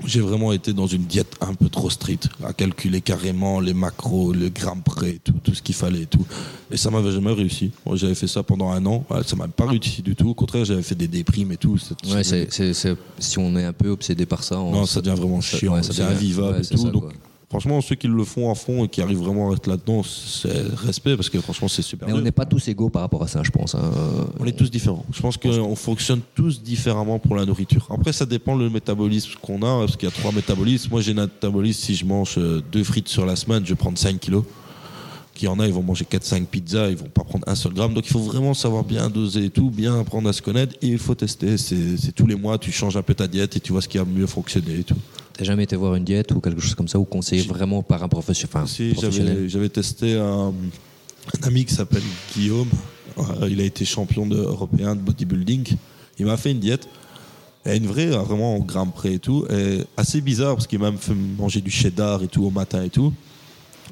[0.05, 4.33] j'ai vraiment été dans une diète un peu trop stricte, à calculer carrément les macros,
[4.33, 6.25] le gramme près, tout, tout ce qu'il fallait et tout.
[6.71, 7.71] Et ça m'avait jamais réussi.
[7.85, 9.05] Moi, j'avais fait ça pendant un an.
[9.27, 10.29] Ça m'a pas réussi du tout.
[10.31, 11.77] Au contraire, j'avais fait des déprimes et tout.
[12.13, 15.01] Ouais, c'est, c'est- c'est- si on est un peu obsédé par ça, on- Non, ça
[15.01, 15.75] devient vraiment chiant.
[15.75, 16.77] ouais, ça c'est devient- invivable ouais, et tout.
[16.77, 17.13] ça, donc, quoi.
[17.51, 20.63] Franchement, ceux qui le font à fond et qui arrivent vraiment à être là-dedans, c'est
[20.77, 22.09] respect parce que franchement, c'est super.
[22.09, 23.75] Mais on n'est pas tous égaux par rapport à ça, je pense.
[23.75, 23.91] hein.
[24.39, 25.05] On est tous différents.
[25.13, 27.87] Je pense qu'on fonctionne tous différemment pour la nourriture.
[27.91, 30.91] Après, ça dépend le métabolisme qu'on a, parce qu'il y a trois métabolismes.
[30.93, 33.77] Moi, j'ai un métabolisme, si je mange euh, deux frites sur la semaine, je vais
[33.77, 34.45] prendre 5 kilos.
[35.35, 37.73] Qu'il y en a, ils vont manger 4-5 pizzas, ils vont pas prendre un seul
[37.73, 37.95] gramme.
[37.95, 40.89] Donc, il faut vraiment savoir bien doser et tout, bien apprendre à se connaître, et
[40.89, 41.57] il faut tester.
[41.57, 43.89] C'est c'est tous les mois, tu changes un peu ta diète et tu vois ce
[43.89, 44.97] qui a mieux fonctionné et tout.
[45.37, 48.03] T'as jamais été voir une diète ou quelque chose comme ça ou conseillé vraiment par
[48.03, 52.03] un professio- enfin, Si, professionnel j'avais, testé un, un ami qui s'appelle
[52.35, 52.69] Guillaume.
[53.19, 55.77] Euh, il a été champion de- européen de bodybuilding.
[56.19, 56.89] Il m'a fait une diète.
[57.67, 59.45] Et une vraie, vraiment au gramme près et tout.
[59.51, 62.83] Et assez bizarre parce qu'il m'a même fait manger du cheddar et tout au matin
[62.83, 63.13] et tout.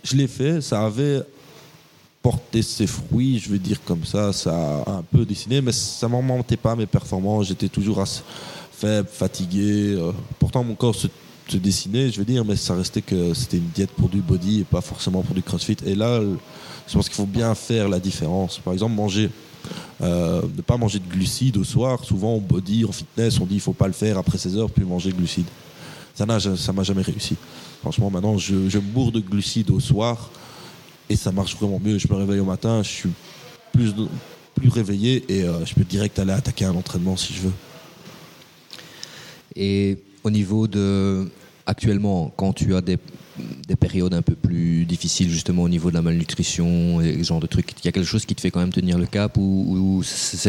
[0.04, 1.20] Je l'ai fait, ça avait
[2.22, 6.08] porté ses fruits, je veux dire comme ça, ça a un peu dessiné, mais ça
[6.08, 7.48] m'en mentait pas mes performances.
[7.48, 8.22] J'étais toujours assez
[8.72, 9.94] faible, fatigué.
[9.98, 11.08] euh, pourtant, mon corps se,
[11.48, 14.60] se dessinait, je veux dire, mais ça restait que c'était une diète pour du body
[14.60, 15.76] et pas forcément pour du crossfit.
[15.86, 16.20] Et là,
[16.86, 18.58] je pense qu'il faut bien faire la différence.
[18.58, 19.30] Par exemple, manger,
[20.02, 22.04] euh, ne pas manger de glucides au soir.
[22.04, 24.70] Souvent, au body, en fitness, on dit il faut pas le faire après 16 heures,
[24.70, 25.48] puis manger de glucides.
[26.14, 27.36] Ça n'a ça m'a jamais réussi.
[27.80, 30.30] Franchement, maintenant, je, je bourre de glucides au soir
[31.08, 31.98] et ça marche vraiment mieux.
[31.98, 33.10] Je me réveille au matin, je suis
[33.72, 33.94] plus,
[34.54, 37.52] plus réveillé et euh, je peux direct aller attaquer un entraînement si je veux.
[39.54, 41.28] Et au niveau de.
[41.66, 42.96] Actuellement, quand tu as des,
[43.66, 47.40] des périodes un peu plus difficiles, justement au niveau de la malnutrition et ce genre
[47.40, 49.36] de trucs, il y a quelque chose qui te fait quand même tenir le cap
[49.36, 50.02] ou.
[50.02, 50.48] Tu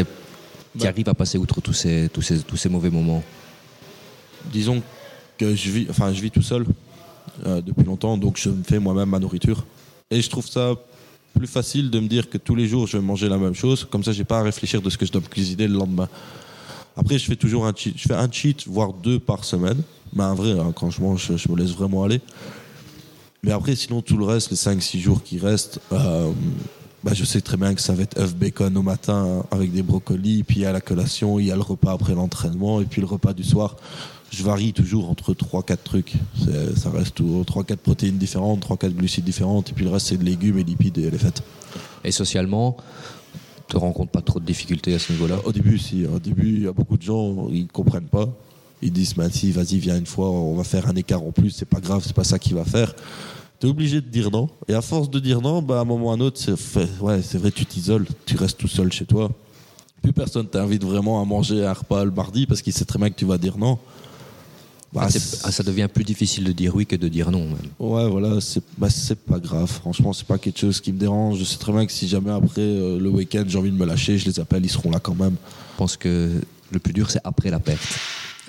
[0.76, 0.88] Bah.
[0.88, 3.24] arrives à passer outre tous ces, tous ces, tous ces mauvais moments?
[4.54, 4.82] Disons
[5.38, 6.64] que je vis, enfin, je vis tout seul
[7.46, 9.66] euh, depuis longtemps, donc je me fais moi-même ma nourriture.
[10.12, 10.76] Et je trouve ça
[11.38, 13.86] plus facile de me dire que tous les jours je vais manger la même chose,
[13.90, 16.08] comme ça j'ai pas à réfléchir de ce que je dois cuisiner le lendemain.
[17.00, 19.82] Après, je fais toujours un cheat, je fais un cheat, voire deux par semaine.
[20.14, 22.20] Mais en vrai, hein, quand je mange, je me laisse vraiment aller.
[23.42, 26.30] Mais après, sinon, tout le reste, les 5-6 jours qui restent, euh,
[27.04, 29.72] bah, je sais très bien que ça va être œuf bacon au matin hein, avec
[29.72, 33.00] des brocolis, puis à la collation, il y a le repas après l'entraînement, et puis
[33.00, 33.78] le repas du soir.
[34.32, 36.14] Je varie toujours entre 3-4 trucs.
[36.76, 40.26] Ça reste toujours 3-4 protéines différentes, 3-4 glucides différentes, et puis le reste, c'est de
[40.26, 41.42] légumes et lipides et les fêtes.
[42.04, 42.78] Et socialement,
[43.70, 46.06] tu ne rencontres pas trop de difficultés à ce niveau-là Au début, si.
[46.06, 48.28] Au début, il y a beaucoup de gens, ils comprennent pas.
[48.82, 51.52] Ils disent, bah, si, vas-y, viens une fois, on va faire un écart en plus,
[51.52, 52.94] c'est pas grave, c'est pas ça qui va faire.
[53.60, 54.50] Tu es obligé de dire non.
[54.68, 56.90] Et à force de dire non, bah, à un moment ou à un autre, c'est
[56.98, 59.30] vrai, tu t'isoles, tu restes tout seul chez toi.
[60.02, 63.10] Plus personne t'invite vraiment à manger un repas le mardi parce qu'il sait très bien
[63.10, 63.78] que tu vas dire non.
[64.92, 67.46] Bah, Ah, ah, ça devient plus difficile de dire oui que de dire non.
[67.46, 67.58] Même.
[67.80, 69.68] Ouais, voilà, c'est bah, c'est pas grave.
[69.70, 71.38] Franchement, c'est pas quelque chose qui me dérange.
[71.40, 73.86] Je sais très bien que si jamais après euh, le week-end j'ai envie de me
[73.86, 75.36] lâcher, je les appelle, ils seront là quand même.
[75.74, 77.82] Je pense que le plus dur, c'est après la perte.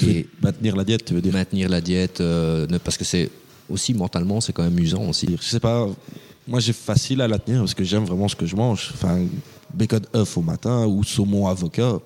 [0.03, 1.35] Et maintenir la diète, tu veux dire?
[1.35, 3.31] maintenir la diète, euh, parce que c'est
[3.69, 5.29] aussi mentalement, c'est quand même usant aussi.
[5.39, 5.87] Je sais pas,
[6.49, 8.93] moi j'ai facile à la tenir parce que j'aime vraiment ce que je mange.
[8.95, 9.19] Enfin,
[9.75, 11.99] bacon œuf au matin ou saumon avocat,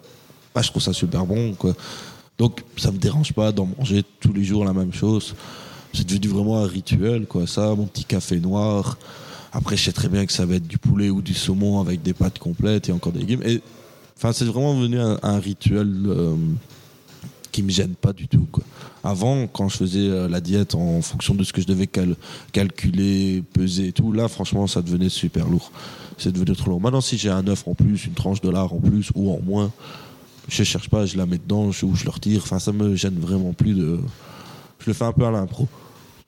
[0.53, 1.55] bah, je trouve ça super bon.
[1.55, 1.75] Quoi.
[2.39, 5.35] Donc ça me dérange pas d'en manger tous les jours la même chose.
[5.93, 7.47] C'est devenu vraiment un rituel, quoi.
[7.47, 8.99] Ça, mon petit café noir.
[9.53, 12.03] Après, je sais très bien que ça va être du poulet ou du saumon avec
[12.03, 13.43] des pâtes complètes et encore des légumes.
[13.45, 13.63] Et
[14.17, 16.35] enfin, c'est vraiment devenu un, un rituel euh,
[17.53, 18.49] qui me gêne pas du tout.
[19.05, 22.17] Avant, quand je faisais euh, la diète en fonction de ce que je devais cal-
[22.51, 25.71] calculer, peser et tout, là, franchement, ça devenait super lourd.
[26.19, 26.81] C'est devenu trop lourd.
[26.81, 29.39] Maintenant, si j'ai un œuf en plus, une tranche de lard en plus ou en
[29.41, 29.71] moins,
[30.49, 32.41] je cherche pas, je la mets dedans je- ou je le retire.
[32.43, 33.99] Enfin, ça me gêne vraiment plus de.
[34.81, 35.67] Je le fais un peu à l'impro.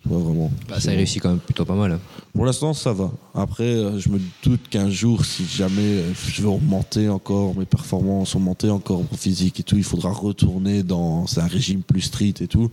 [0.03, 0.51] Tu vois, vraiment.
[0.69, 1.93] Bah, ça réussit quand même plutôt pas mal.
[1.93, 2.01] hein.
[2.35, 3.11] Pour l'instant, ça va.
[3.35, 7.65] Après, euh, je me doute qu'un jour, si jamais euh, je veux augmenter encore mes
[7.65, 12.41] performances, augmenter encore mon physique et tout, il faudra retourner dans un régime plus strict
[12.43, 12.71] et tout.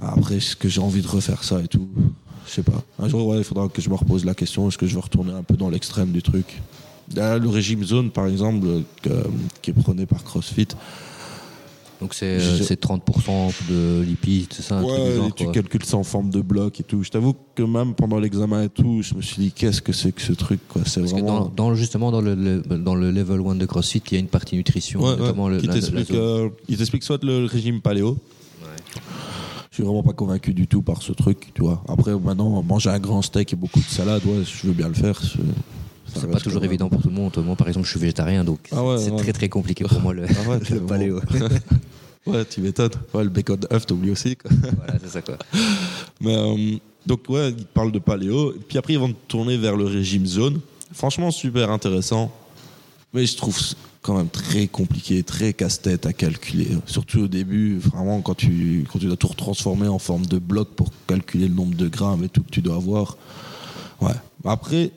[0.00, 1.88] Après, est-ce que j'ai envie de refaire ça et tout?
[2.46, 2.82] Je sais pas.
[2.98, 5.00] Un jour, ouais, il faudra que je me repose la question est-ce que je veux
[5.00, 6.62] retourner un peu dans l'extrême du truc?
[7.16, 9.28] Le régime zone, par exemple, euh, que-
[9.62, 10.68] qui est prôné par CrossFit,
[12.00, 15.26] Donc c'est euh, Je- c'est 30% de lipides, c'est ça un truc du Ouais, genre,
[15.28, 15.52] et tu quoi.
[15.52, 17.02] calcules ça en forme de bloc et tout.
[17.02, 20.10] Je t'avoue que même pendant l'examen et tout, je me suis dit qu'est-ce que c'est
[20.12, 20.80] que ce truc quoi?
[20.86, 21.40] C'est que vraiment.
[21.40, 24.20] dans, dans- justement dans le, le- dans le level 1 de CrossFit, il y a
[24.20, 25.74] une partie nutrition, Ouais, notamment ouais, le, qui la-
[26.14, 28.16] euh, il t'explique soit le régime paléo.
[29.70, 31.84] Je suis vraiment pas convaincu du tout par ce truc, tu vois.
[31.86, 34.94] Après, maintenant, manger un grand steak et beaucoup de salade, ouais, je veux bien le
[34.94, 35.20] faire.
[36.14, 37.36] C'est- pas toujours évident pour tout le monde.
[37.44, 39.16] Moi, par exemple, je suis végétarien, donc Ah ouais, c'est ouais.
[39.18, 40.86] très très compliqué pour moi le, Ah ouais, le carrément.
[40.86, 41.20] paléo.
[42.26, 42.90] Ouais, tu m'étonnes.
[43.14, 44.36] Ouais, le bacon œuf, t'oublies aussi.
[44.36, 44.50] Quoi.
[44.76, 45.38] voilà, c'est ça quoi.
[46.20, 48.52] Mais euh, donc ouais, ils parlent de paléo.
[48.68, 50.60] Puis après, ils vont tourner vers le régime zone.
[50.92, 52.30] Franchement, super intéressant.
[53.14, 53.58] Mais je trouve
[54.02, 56.68] quand même très compliqué, très casse-tête à calculer.
[56.84, 60.68] Surtout au début, vraiment quand tu, quand tu dois tout retransformer en forme de bloc
[60.76, 63.16] pour calculer le nombre de grammes et tout que tu dois avoir.
[64.02, 64.12] Ouais.
[64.44, 64.90] Après,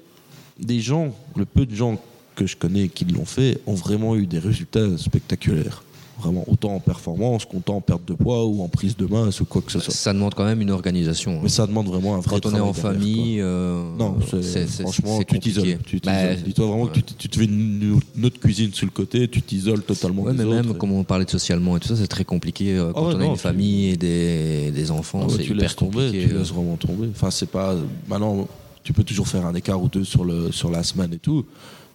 [0.66, 2.00] des gens, le peu de gens
[2.36, 5.84] que je connais qui l'ont fait, ont vraiment eu des résultats spectaculaires.
[6.22, 9.46] Vraiment, autant en performance qu'autant en perte de poids ou en prise de masse ou
[9.46, 9.94] quoi que ce soit.
[9.94, 11.40] Ça demande quand même une organisation.
[11.42, 13.84] Mais ça demande vraiment un vrai Quand on est en famille, euh.
[13.98, 15.40] Non, c'est- c'est- franchement, tu compliqué.
[15.50, 15.78] t'isoles.
[15.86, 16.44] Tu Bah, t'isoles.
[16.46, 19.82] Dis-toi vraiment que tu, te fais une, une autre cuisine sur le côté, tu t'isoles
[19.82, 20.78] totalement Ouais, des mais même autres.
[20.78, 23.20] comme on parlait de socialement et tout ça, c'est très compliqué euh, quand ouais, on
[23.20, 25.22] a non, une famille et des, des enfants.
[25.24, 26.28] Ah ouais, c'est tu hyper laisses tomber, compliqué.
[26.30, 27.08] tu laisses vraiment tomber.
[27.12, 27.76] Enfin, c'est pas.
[28.08, 28.48] Maintenant,
[28.84, 31.46] tu peux toujours faire un écart ou deux sur, le, sur la semaine et tout,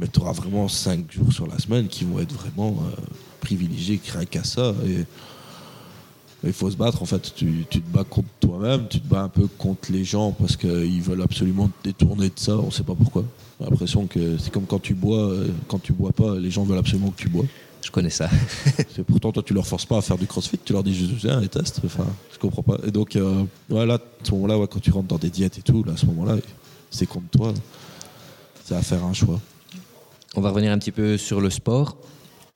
[0.01, 3.01] mais tu auras vraiment cinq jours sur la semaine qui vont être vraiment euh,
[3.41, 4.75] privilégiés, rien qu'à ça.
[4.87, 5.05] Et
[6.45, 7.35] il faut se battre, en fait.
[7.35, 10.57] Tu, tu te bats contre toi-même, tu te bats un peu contre les gens parce
[10.57, 13.25] qu'ils veulent absolument te détourner de ça, on sait pas pourquoi.
[13.61, 16.65] J'ai l'impression que c'est comme quand tu bois, euh, quand tu bois pas, les gens
[16.65, 17.45] veulent absolument que tu bois.
[17.85, 18.29] Je connais ça.
[18.95, 21.13] C'est pourtant toi tu leur forces pas à faire du crossfit, tu leur dis juste
[21.13, 21.81] viens et teste.
[21.85, 22.77] Enfin, je comprends pas.
[22.87, 25.59] Et donc euh, ouais, là, à ce moment-là, ouais, quand tu rentres dans des diètes
[25.59, 26.37] et tout, là, à ce moment-là,
[26.91, 27.55] c'est contre toi.
[28.65, 29.41] C'est à faire un choix.
[30.35, 31.97] On va revenir un petit peu sur le sport.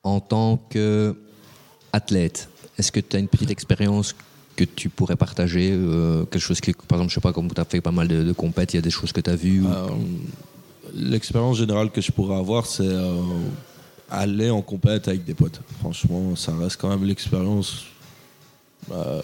[0.03, 4.15] En tant qu'athlète, est-ce que tu as une petite expérience
[4.55, 7.59] que tu pourrais partager euh, Quelque chose qui, par exemple, je sais pas, comme tu
[7.59, 9.35] as fait pas mal de, de compètes, il y a des choses que tu as
[9.35, 9.87] vues ou- Euh,
[10.95, 13.15] L'expérience générale que je pourrais avoir, c'est euh,
[14.11, 15.59] aller en compète avec des potes.
[15.79, 17.85] Franchement, ça reste quand même l'expérience
[18.91, 19.21] euh,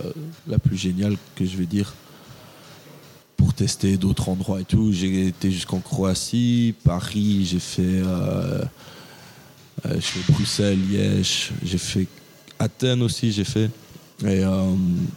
[0.48, 1.94] la plus géniale que je vais dire
[3.60, 4.94] tester d'autres endroits et tout.
[4.94, 8.64] J'ai été jusqu'en Croatie, Paris, j'ai fait, euh,
[9.86, 12.08] euh, Bruxelles, Liège, j'ai fait
[12.58, 13.70] Athènes aussi, j'ai fait.
[14.22, 14.64] Et euh,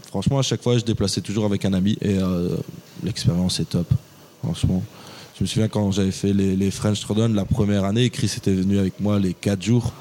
[0.09, 2.57] franchement, à chaque fois, je déplaçais toujours avec un ami et euh,
[3.05, 3.87] l'expérience est top.
[4.43, 4.83] Franchement,
[5.39, 8.77] je me souviens quand j'avais fait les, French Throwdown la première année, Chris était venu
[8.81, 9.93] avec moi les 4 jours.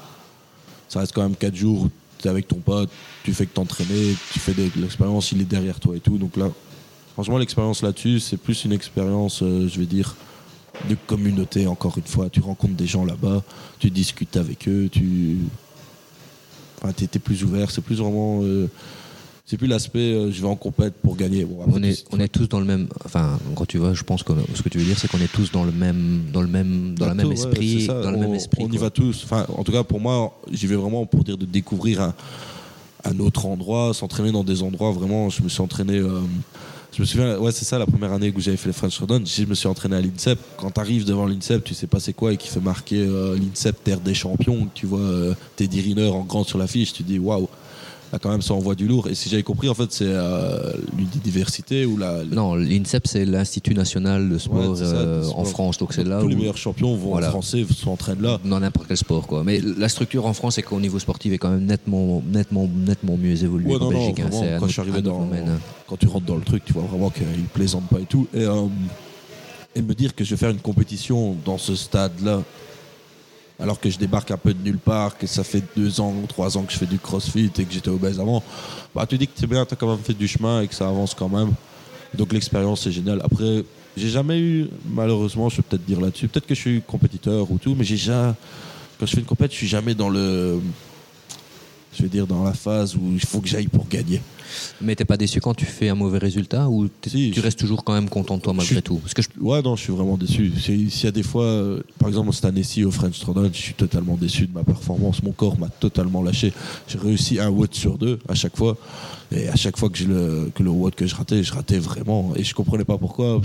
[0.88, 2.90] Ça reste quand même 4 jours tu es avec ton pote,
[3.24, 6.18] tu fais que t'entraîner, tu fais de l'expérience, il est derrière toi et tout.
[6.18, 6.48] Donc là,
[7.14, 10.16] franchement, l'expérience là-dessus, c'est plus une expérience, euh, je vais dire,
[10.88, 12.28] de communauté, encore une fois.
[12.30, 13.42] Tu rencontres des gens là-bas,
[13.78, 15.38] tu discutes avec eux, tu.
[16.82, 18.40] Enfin, t'es- plus ouvert, c'est plus vraiment.
[18.42, 18.68] euh,
[19.44, 21.44] c'est plus l'aspect euh, je vais en compète pour gagner.
[21.44, 22.88] Bon, après, on est, on est tous dans le même.
[23.04, 25.30] Enfin, quand tu vois, je pense que ce que tu veux dire, c'est qu'on est
[25.30, 28.20] tous dans le même, dans le même, dans la même ouais, esprit, dans le on,
[28.20, 28.64] même esprit.
[28.64, 28.80] On y quoi.
[28.86, 29.22] va tous.
[29.24, 32.14] Enfin, en tout cas, pour moi, j'y vais vraiment pour dire de découvrir un,
[33.04, 34.90] un autre endroit, s'entraîner dans des endroits.
[34.92, 35.98] Vraiment, je me suis entraîné.
[35.98, 36.20] euh,
[36.94, 39.22] je me souviens, ouais, c'est ça, la première année où j'avais fait les French Rodon,
[39.24, 40.38] je me suis entraîné à l'INSEP.
[40.58, 43.34] Quand tu arrives devant l'INSEP, tu sais pas c'est quoi et qui fait marquer euh,
[43.36, 47.18] l'INSEP Terre des Champions, tu vois euh, Teddy Riner en grand sur l'affiche, tu dis
[47.18, 47.48] waouh,
[48.12, 49.08] là quand même ça envoie du lourd.
[49.08, 52.24] Et si j'avais compris, en fait, c'est euh, l'université ou la.
[52.24, 55.44] Non, l'INSEP, c'est l'Institut national de sport Ouais, c'est ça, euh, en.
[55.44, 57.28] France, donc c'est là Tous où les meilleurs champions vont Voilà.
[57.28, 58.38] en français, s'entraînent là.
[58.44, 59.42] dans n'importe quel sport quoi.
[59.44, 63.16] Mais la structure en France, c'est qu'au niveau sportif est quand même nettement, nettement, nettement
[63.16, 64.20] mieux évoluée Ouais, qu'en non, non, Belgique.
[64.20, 64.28] hein.
[64.58, 65.28] quand je suis autre- arrivé dans,
[65.86, 68.26] quand tu rentres dans le truc, tu vois vraiment qu'ils plaisantent pas et tout.
[68.34, 68.66] Et, euh,
[69.74, 72.42] et me dire que je vais faire une compétition dans ce stade-là,
[73.60, 76.26] alors que je débarque un peu de nulle part, que ça fait deux ans ou
[76.26, 78.42] trois ans que je fais du crossfit et que j'étais obèse avant,
[78.94, 80.74] bah tu dis que c'est bien, tu as quand même fait du chemin et que
[80.74, 81.52] ça avance quand même.
[82.14, 83.20] Donc l'expérience est géniale.
[83.24, 83.64] Après,
[83.96, 87.58] j'ai jamais eu, malheureusement, je peux peut-être dire là-dessus, peut-être que je suis compétiteur ou
[87.58, 88.34] tout, mais j'ai jamais,
[88.98, 90.60] quand je fais une compète, je suis jamais dans le,
[91.94, 94.20] je vais dire dans la phase où il faut que j'aille pour gagner.
[94.82, 97.58] Mais t'es pas déçu quand tu fais un mauvais résultat ou Si, tu je- restes
[97.58, 98.96] toujours quand même content de toi malgré suis- tout?
[98.98, 100.52] Parce que je- Ouais, non, je suis vraiment déçu.
[100.60, 103.74] S'il y a des fois, euh, par exemple, cette année-ci au French Throwdown, je suis
[103.74, 105.22] totalement déçu de ma performance.
[105.22, 106.52] Mon corps m'a totalement lâché.
[106.86, 108.76] J'ai réussi un WOD sur deux à chaque fois.
[109.34, 112.32] Et à chaque fois que, le, que le WOD que je ratais, je ratais vraiment.
[112.36, 113.40] Et je comprenais pas pourquoi.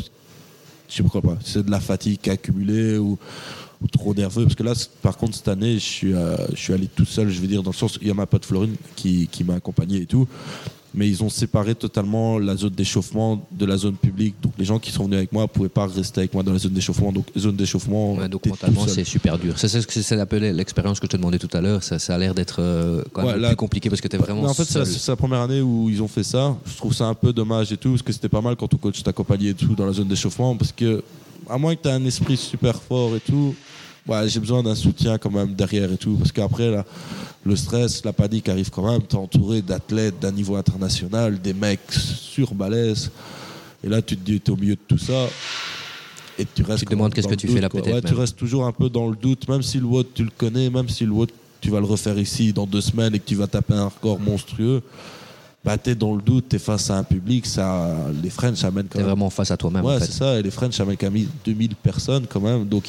[0.90, 1.38] Je sais pourquoi pas.
[1.44, 3.18] C'est de la fatigue accumulée ou
[3.92, 4.44] trop nerveux.
[4.44, 7.30] Parce que là, par contre, cette année, je suis, euh, je suis allé tout seul,
[7.30, 9.56] je veux dire, dans le sens il y a ma pote Florine qui, qui m'a
[9.56, 10.28] accompagné et tout.
[10.96, 14.34] Mais ils ont séparé totalement la zone d'échauffement de la zone publique.
[14.42, 16.54] Donc les gens qui sont venus avec moi ne pouvaient pas rester avec moi dans
[16.54, 17.12] la zone d'échauffement.
[17.12, 19.54] Donc zone d'échauffement, ouais, donc t'es mentalement, c'est super dur.
[19.60, 20.16] C'est ce que c'est
[20.54, 21.84] l'expérience que je te demandais tout à l'heure.
[21.84, 24.18] Ça, ça a l'air d'être euh, quand même Ouais, là- plus compliqué parce que t'es
[24.18, 24.42] vraiment.
[24.44, 24.96] Mais en fait, c'est la, seul.
[24.96, 26.58] c'est la première année où ils ont fait ça.
[26.66, 28.78] Je trouve ça un peu dommage et tout, parce que c'était pas mal quand ton
[28.78, 31.04] coach t'accompagnait et tout dans la zone d'échauffement, parce que
[31.50, 33.54] à moins que tu aies un esprit super fort et tout,
[34.08, 36.86] ouais, j'ai besoin d'un soutien quand même derrière et tout, parce qu'après, là,
[37.46, 39.02] le stress, la panique arrive quand même.
[39.04, 43.12] T'es entouré d'athlètes d'un niveau international, des mecs sur balèzes,
[43.84, 45.28] et là, tu te dis, t'es au milieu de tout ça.
[46.40, 46.80] et tu restes.
[46.80, 48.72] Tu te demandes qu'est-ce que tu doute, fais là, peut-être Ouais, tu restes toujours un
[48.72, 51.30] peu dans le doute, même si le WOD tu le connais, même si le WOD
[51.62, 54.20] tu vas le refaire ici dans deux semaines et que tu vas taper un record
[54.20, 54.82] monstrueux.
[55.66, 58.92] Bah, t'es dans le doute, t'es face à un public, ça, les French amènent quand
[58.94, 59.84] T'es même vraiment face à toi-même.
[59.84, 60.06] Ouais, en fait.
[60.06, 60.40] c'est ça.
[60.40, 62.66] Et les French amènent quand même 2000 personnes quand même.
[62.66, 62.86] Donc,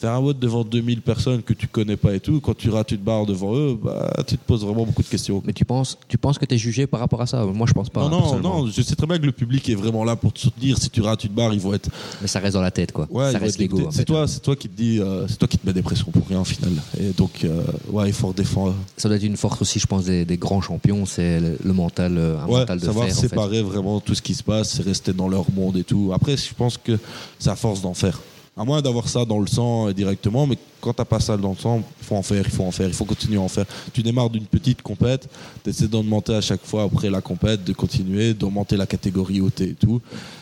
[0.00, 2.90] faire un vote devant 2000 personnes que tu connais pas et tout, quand tu rates
[2.92, 5.42] une barre devant eux, bah, tu te poses vraiment beaucoup de questions.
[5.44, 7.44] Mais tu penses, tu penses que tu es jugé par rapport à ça?
[7.44, 8.08] Moi, je pense pas.
[8.08, 10.38] non, non, non, je sais très bien que le public est vraiment là pour te
[10.40, 10.78] soutenir.
[10.78, 11.90] Si tu rates une barre, ils vont être.
[12.22, 13.06] Mais ça reste dans la tête, quoi.
[13.10, 13.88] Ouais, ça reste l'ego.
[13.90, 16.10] C'est toi, c'est toi qui te dis, euh, c'est toi qui te mets des pressions
[16.10, 16.72] pour rien au final.
[16.98, 18.74] Et donc, euh, ouais, il faut redéfendre.
[18.96, 21.72] Ça doit être une force aussi, je pense, des, des grands champions, c'est le, le
[21.72, 23.16] mental, euh, un Ouais, mental de savoir fer.
[23.16, 23.28] en fait.
[23.28, 26.10] séparer vraiment tout ce qui se passe, c'est rester dans leur monde et tout.
[26.14, 26.98] Après, je pense que
[27.38, 28.18] c'est à force d'en faire.
[28.56, 31.50] À moins d'avoir ça dans le sang euh, directement, mais quand t'as pas ça dans
[31.50, 33.48] le sang, il faut en faire, il faut en faire, il faut continuer à en
[33.48, 33.64] faire.
[33.92, 35.28] Tu démarres d'une petite compète,
[35.62, 39.60] tu essaies d'augmenter à chaque fois après la compète, de continuer, d'augmenter la catégorie OT
[39.60, 40.00] et tout.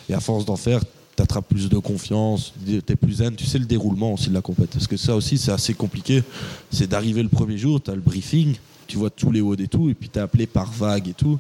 [0.09, 0.81] Et à force d'en faire,
[1.16, 4.35] tu attrapes plus de confiance, tu es plus zen, tu sais le déroulement aussi de
[4.35, 4.71] la compète.
[4.71, 6.23] Parce que ça aussi, c'est assez compliqué.
[6.71, 8.55] C'est d'arriver le premier jour, tu as le briefing,
[8.87, 11.14] tu vois tous les hauts et tout, et puis tu es appelé par vague et
[11.14, 11.38] tout.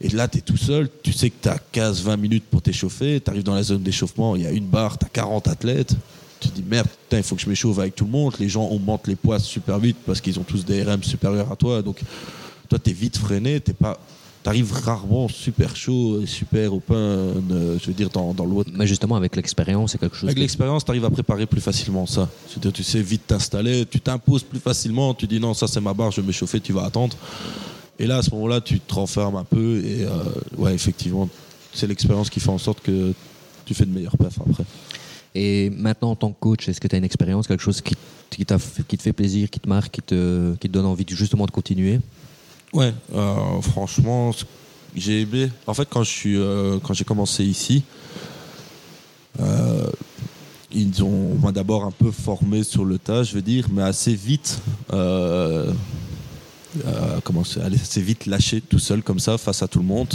[0.00, 3.20] Et là, tu es tout seul, tu sais que tu as 15-20 minutes pour t'échauffer,
[3.24, 5.94] tu arrives dans la zone d'échauffement, il y a une barre, tu as 40 athlètes.
[6.38, 8.34] Tu te dis merde, putain, il faut que je m'échauffe avec tout le monde.
[8.38, 11.56] Les gens augmentent les poids super vite parce qu'ils ont tous des RM supérieurs à
[11.56, 11.80] toi.
[11.80, 12.00] Donc,
[12.68, 13.72] toi, tu es vite freiné, tu
[14.44, 18.70] arrives rarement super chaud et super open, euh, je veux dire, dans, dans l'autre.
[18.74, 20.24] Mais justement, avec l'expérience, c'est quelque chose.
[20.24, 22.28] Avec que- l'expérience, tu arrives à préparer plus facilement ça.
[22.48, 25.94] C'est-à-dire, tu sais vite t'installer, tu t'imposes plus facilement, tu dis non, ça c'est ma
[25.94, 27.16] barre, je vais m'échauffer, tu vas attendre.
[27.98, 30.10] Et là, à ce moment-là, tu te renfermes un peu et euh,
[30.58, 31.28] ouais, effectivement,
[31.72, 33.12] c'est l'expérience qui fait en sorte que
[33.64, 34.64] tu fais de meilleures perfs après.
[35.34, 37.94] Et maintenant, en tant que coach, est-ce que tu as une expérience, quelque chose qui,
[38.30, 40.86] qui, t'a fait- qui te fait plaisir, qui te marque, qui te, qui te donne
[40.86, 42.00] envie justement de continuer?
[42.72, 44.32] Ouais, euh, franchement,
[44.94, 45.50] j'ai aimé.
[45.66, 47.82] En fait, quand je suis, euh, quand j'ai commencé ici,
[49.40, 49.86] euh,
[50.72, 53.82] ils ont, on m'a d'abord un peu formé sur le tas, je veux dire, mais
[53.82, 54.58] assez vite.
[56.86, 60.08] Euh, c'est, allez, assez vite lâché tout seul comme ça face à tout le monde.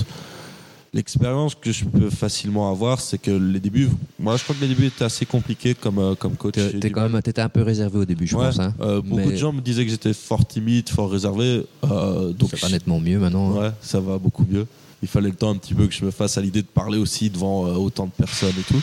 [0.94, 3.88] L'expérience que je peux facilement avoir, c'est que les débuts,
[4.20, 6.56] moi je crois que les débuts étaient assez compliqués comme, euh, comme coach.
[6.92, 8.60] Quand même, étais un peu réservé au début, je Ouais, pense.
[8.60, 8.74] Hein.
[8.82, 11.66] euh, beaucoup Mais de gens me disaient que j'étais fort timide, fort réservé.
[11.90, 13.56] euh, donc ça va nettement mieux maintenant.
[13.56, 13.62] hein.
[13.62, 14.68] Ouais, ça va beaucoup mieux.
[15.02, 16.98] Il fallait le temps un petit peu que je me fasse à l'idée de parler
[16.98, 18.82] aussi devant euh, autant de personnes et tout.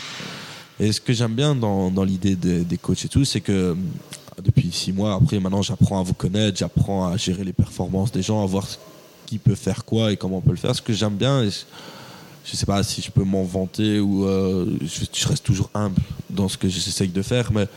[0.79, 3.75] Et ce que j'aime bien dans, dans l'idée des, des coachs et tout, c'est que
[4.43, 8.21] depuis six mois, après maintenant j'apprends à vous connaître, j'apprends à gérer les performances des
[8.21, 8.67] gens, à voir
[9.25, 10.75] qui peut faire quoi et comment on peut le faire.
[10.75, 14.65] Ce que j'aime bien, et je- sais pas si je peux m'en vanter ou euh,
[14.81, 17.67] je, je reste toujours humble dans ce que j'essaye de faire, mais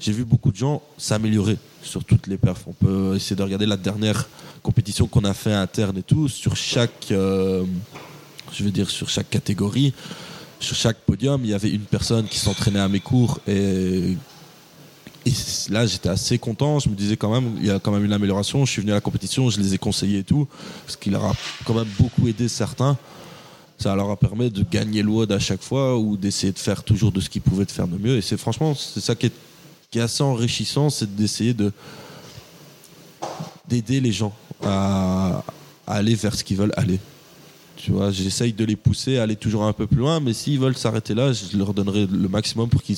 [0.00, 2.64] j'ai vu beaucoup de gens s'améliorer sur toutes les perfs.
[2.66, 4.28] On peut essayer de regarder la dernière
[4.62, 7.64] compétition qu'on a fait interne et tout, sur chaque, euh,
[8.52, 9.92] je veux dire, sur chaque catégorie,
[10.60, 14.16] sur chaque podium, il y avait une personne qui s'entraînait à mes cours et
[15.24, 15.32] et
[15.70, 16.78] là, j'étais assez content.
[16.78, 18.64] Je me disais quand même, il y a quand même une amélioration.
[18.64, 20.48] Je suis venu à la compétition, je les ai conseillés et tout,
[20.86, 22.96] ce qui leur a quand même beaucoup aidé certains.
[23.78, 27.12] Ça leur a permis de gagner le à chaque fois ou d'essayer de faire toujours
[27.12, 28.16] de ce qu'ils pouvaient de faire de mieux.
[28.16, 29.32] Et c'est franchement, c'est ça qui est,
[29.90, 31.72] qui est assez enrichissant, c'est d'essayer de
[33.68, 35.44] d'aider les gens à,
[35.86, 36.98] à aller vers ce qu'ils veulent aller.
[37.76, 40.58] Tu vois, j'essaye de les pousser à aller toujours un peu plus loin, mais s'ils
[40.58, 42.96] veulent s'arrêter là, je leur donnerai le maximum pour qu'ils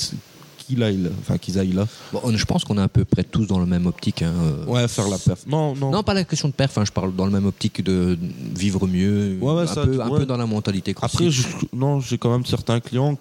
[0.66, 1.10] qu'ils aillent là.
[1.20, 1.86] Enfin, qu'ils aillent là.
[2.12, 4.22] Bon, on- je pense qu'on est à peu près tous dans le même optique.
[4.22, 4.64] hein, euh.
[4.66, 5.46] Ouais, faire la perf.
[5.46, 5.90] Non, non.
[5.90, 8.18] Non, pas la question de perf, hein, je parle dans le même optique de
[8.54, 10.18] vivre mieux, Ouais, ouais, un, ça, peu, un ouais.
[10.20, 11.16] peu dans la mentalité crossfit.
[11.16, 13.12] Après, je- non, j'ai quand même certains clients,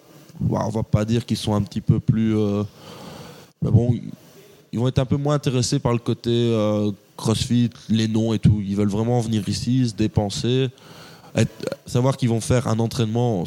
[0.42, 2.38] ouais, on va pas dire qu'ils sont un petit peu plus.
[2.38, 2.64] euh,
[3.62, 3.94] mais bon,
[4.72, 8.40] ils vont être un peu moins intéressés par le côté euh, crossfit, les noms et
[8.40, 8.62] tout.
[8.66, 10.70] Ils veulent vraiment venir ici, se dépenser,
[11.36, 13.44] être- savoir qu'ils vont faire un entraînement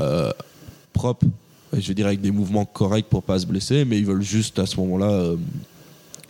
[0.00, 0.32] euh,
[0.92, 1.26] propre,
[1.72, 4.66] je dire avec des mouvements corrects pour pas se blesser, mais ils veulent juste à
[4.66, 5.10] ce moment-là.
[5.10, 5.36] euh,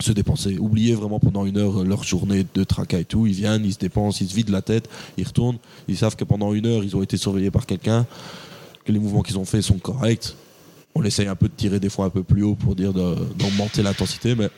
[0.03, 3.27] se dépenser, oublier vraiment pendant une heure leur journée de tracas et tout.
[3.27, 5.59] Ils viennent, ils se dépensent, ils se vident la tête, ils retournent.
[5.89, 8.07] Ils savent que pendant une heure, ils ont été surveillés par quelqu'un,
[8.85, 10.35] que les mouvements qu'ils ont faits sont corrects.
[10.95, 13.83] On essaye un peu de tirer des fois un peu plus haut pour dire d'augmenter
[13.83, 14.51] l'intensité, mais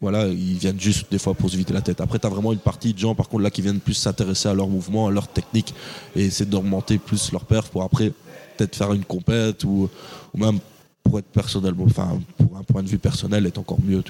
[0.00, 2.00] voilà, ils viennent juste des fois pour se vider la tête.
[2.00, 4.48] Après, tu as vraiment une partie de gens, par contre, là, qui viennent plus s'intéresser
[4.48, 5.74] à leurs mouvements, à leur technique,
[6.16, 8.12] et essayer d'augmenter plus leur perf pour après
[8.60, 9.88] peut-être faire une compète ou,
[10.34, 10.58] ou même
[11.02, 14.02] pour être personnellement, enfin, pour un point de vue personnel, être encore mieux.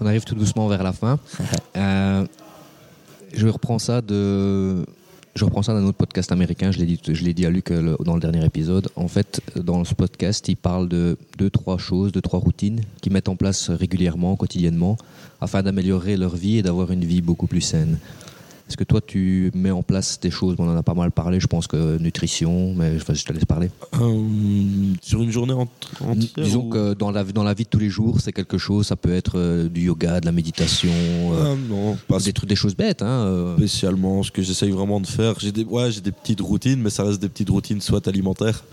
[0.00, 1.18] On arrive tout doucement vers la fin.
[1.76, 2.26] Euh,
[3.32, 4.84] je reprends ça de.
[5.34, 7.70] Je reprends ça d'un autre podcast américain, je l'ai dit, je l'ai dit à Luc
[7.70, 8.88] euh, le- dans le dernier épisode.
[8.96, 13.10] En fait, dans ce podcast, il parle de deux, trois choses, de trois routines qu'ils
[13.14, 14.98] mettent en place régulièrement, quotidiennement,
[15.40, 17.96] afin d'améliorer leur vie et d'avoir une vie beaucoup plus saine.
[18.68, 20.56] Est-ce que toi, tu mets en place des choses?
[20.58, 23.44] On en a pas mal parlé, je pense que nutrition, mais enfin, je te laisse
[23.44, 23.70] parler.
[24.00, 24.22] Euh,
[25.02, 25.68] sur une journée ent-
[26.00, 28.56] entière Disons ou- que dans la, dans la vie de tous les jours, c'est quelque
[28.58, 32.32] chose, ça peut être euh, du yoga, de la méditation, euh, Ah, non, pas des,
[32.32, 33.02] trucs, des choses bêtes.
[33.02, 34.22] Hein, spécialement.
[34.22, 37.04] Ce que j'essaye vraiment de faire, j'ai des, ouais, j'ai des petites routines, mais ça
[37.04, 38.64] reste des petites routines soit alimentaires.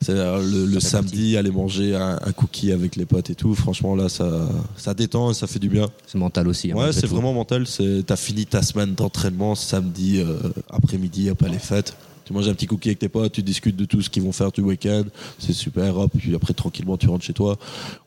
[0.00, 3.54] C'est euh, le, le samedi, aller manger un, un cookie avec les potes et tout.
[3.54, 5.88] Franchement, là, ça, ça détend et ça fait du bien.
[6.06, 6.70] C'est mental aussi.
[6.70, 7.66] hein, Ouais, c'est vraiment mental.
[7.66, 10.38] C'est, t'as fini ta semaine d'entraînement samedi euh,
[10.70, 11.96] après-midi, après les fêtes.
[12.26, 14.32] Tu manges un petit cookie avec tes potes, tu discutes de tout ce qu'ils vont
[14.32, 15.04] faire du week-end.
[15.38, 16.10] C'est super, hop.
[16.18, 17.56] Puis après, tranquillement, tu rentres chez toi.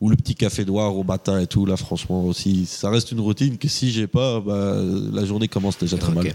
[0.02, 1.66] Ou le petit café noir au matin et tout.
[1.66, 4.76] Là, franchement, aussi, ça reste une routine que si j'ai pas, bah,
[5.14, 6.34] la journée commence déjà très mal.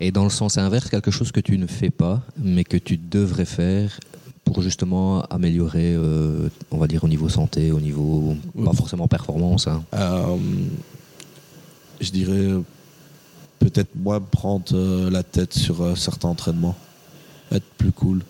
[0.00, 2.96] Et dans le sens inverse, quelque chose que tu ne fais pas, mais que tu
[2.96, 4.00] devrais faire
[4.44, 9.66] pour justement améliorer, euh, on va dire, au niveau santé, au niveau, pas forcément performance.
[9.68, 9.82] hein.
[9.94, 10.36] Euh,
[12.00, 12.48] je dirais
[13.58, 16.76] peut-être moins prendre euh, la tête sur certains entraînements.
[17.52, 18.22] Être plus cool.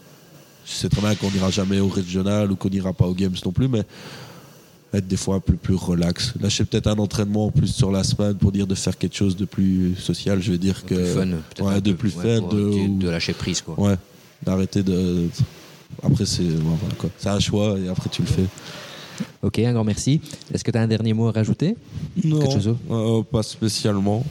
[0.67, 3.35] Je sais très bien qu'on n'ira jamais au régional ou qu'on n'ira pas aux games
[3.45, 3.83] non plus, mais
[4.93, 6.35] être des fois un peu plus relax.
[6.41, 9.37] Lâcher peut-être un entraînement en plus sur la semaine pour dire de faire quelque chose
[9.37, 10.95] de plus social, je vais dire que.
[10.95, 13.61] Plus fun, ouais, de plus fun, de lâcher prise.
[13.63, 13.79] Quoi.
[13.79, 13.97] Ouais,
[14.43, 15.29] d'arrêter de.
[16.03, 17.11] Après, c'est voilà, quoi.
[17.18, 18.45] C'est un choix et après, tu le fais.
[19.43, 20.20] Ok, un grand merci.
[20.53, 21.76] Est-ce que tu as un dernier mot à rajouter?
[22.24, 24.24] Non, Quelque chose euh, pas spécialement.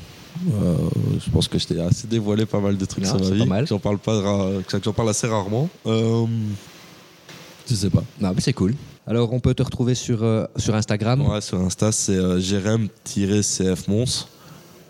[0.54, 0.76] Euh,
[1.24, 3.40] je pense que je t'ai assez dévoilé pas mal de trucs Non, sur ma vie.
[3.40, 3.68] pas mal.
[3.68, 4.50] J'en parle pas, ra-
[4.84, 5.70] j'en parle assez rarement.
[5.86, 6.26] Euh,
[7.70, 8.04] je sais pas.
[8.22, 8.74] Non, mais c'est cool.
[9.06, 11.22] Alors, on peut te retrouver sur, euh, sur Instagram?
[11.28, 14.26] Ouais, sur Insta, c'est euh, jérém-cfmons.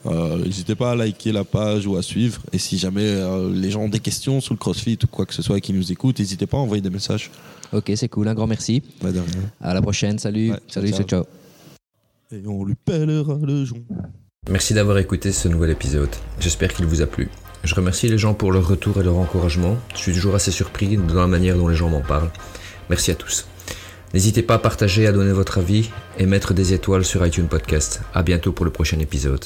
[0.06, 2.42] Euh, N'hésitez pas à liker la page ou à suivre.
[2.54, 5.34] Et si jamais euh, les gens ont des questions sur le CrossFit ou quoi que
[5.34, 7.32] ce soit et qui nous écoutent, n'hésitez pas à envoyer des messages.
[7.74, 8.28] Ok, c'est cool.
[8.28, 8.82] Un grand merci.
[9.02, 9.28] Bah, de rien.
[9.62, 10.18] À la prochaine.
[10.20, 10.52] Salut.
[10.52, 11.24] Ouais, Salut, ciao, ciao.
[12.32, 13.82] Et on lui pèlera le jonc.
[14.50, 16.10] Merci d'avoir écouté ce nouvel épisode.
[16.40, 17.30] J'espère qu'il vous a plu.
[17.64, 19.78] Je remercie les gens pour leur retour et leur encouragement.
[19.94, 22.32] Je suis toujours assez surpris de la manière dont les gens m'en parlent.
[22.90, 23.46] Merci à tous.
[24.14, 28.02] N'hésitez pas à partager, à donner votre avis et mettre des étoiles sur iTunes Podcast.
[28.14, 29.44] À bientôt pour le prochain épisode.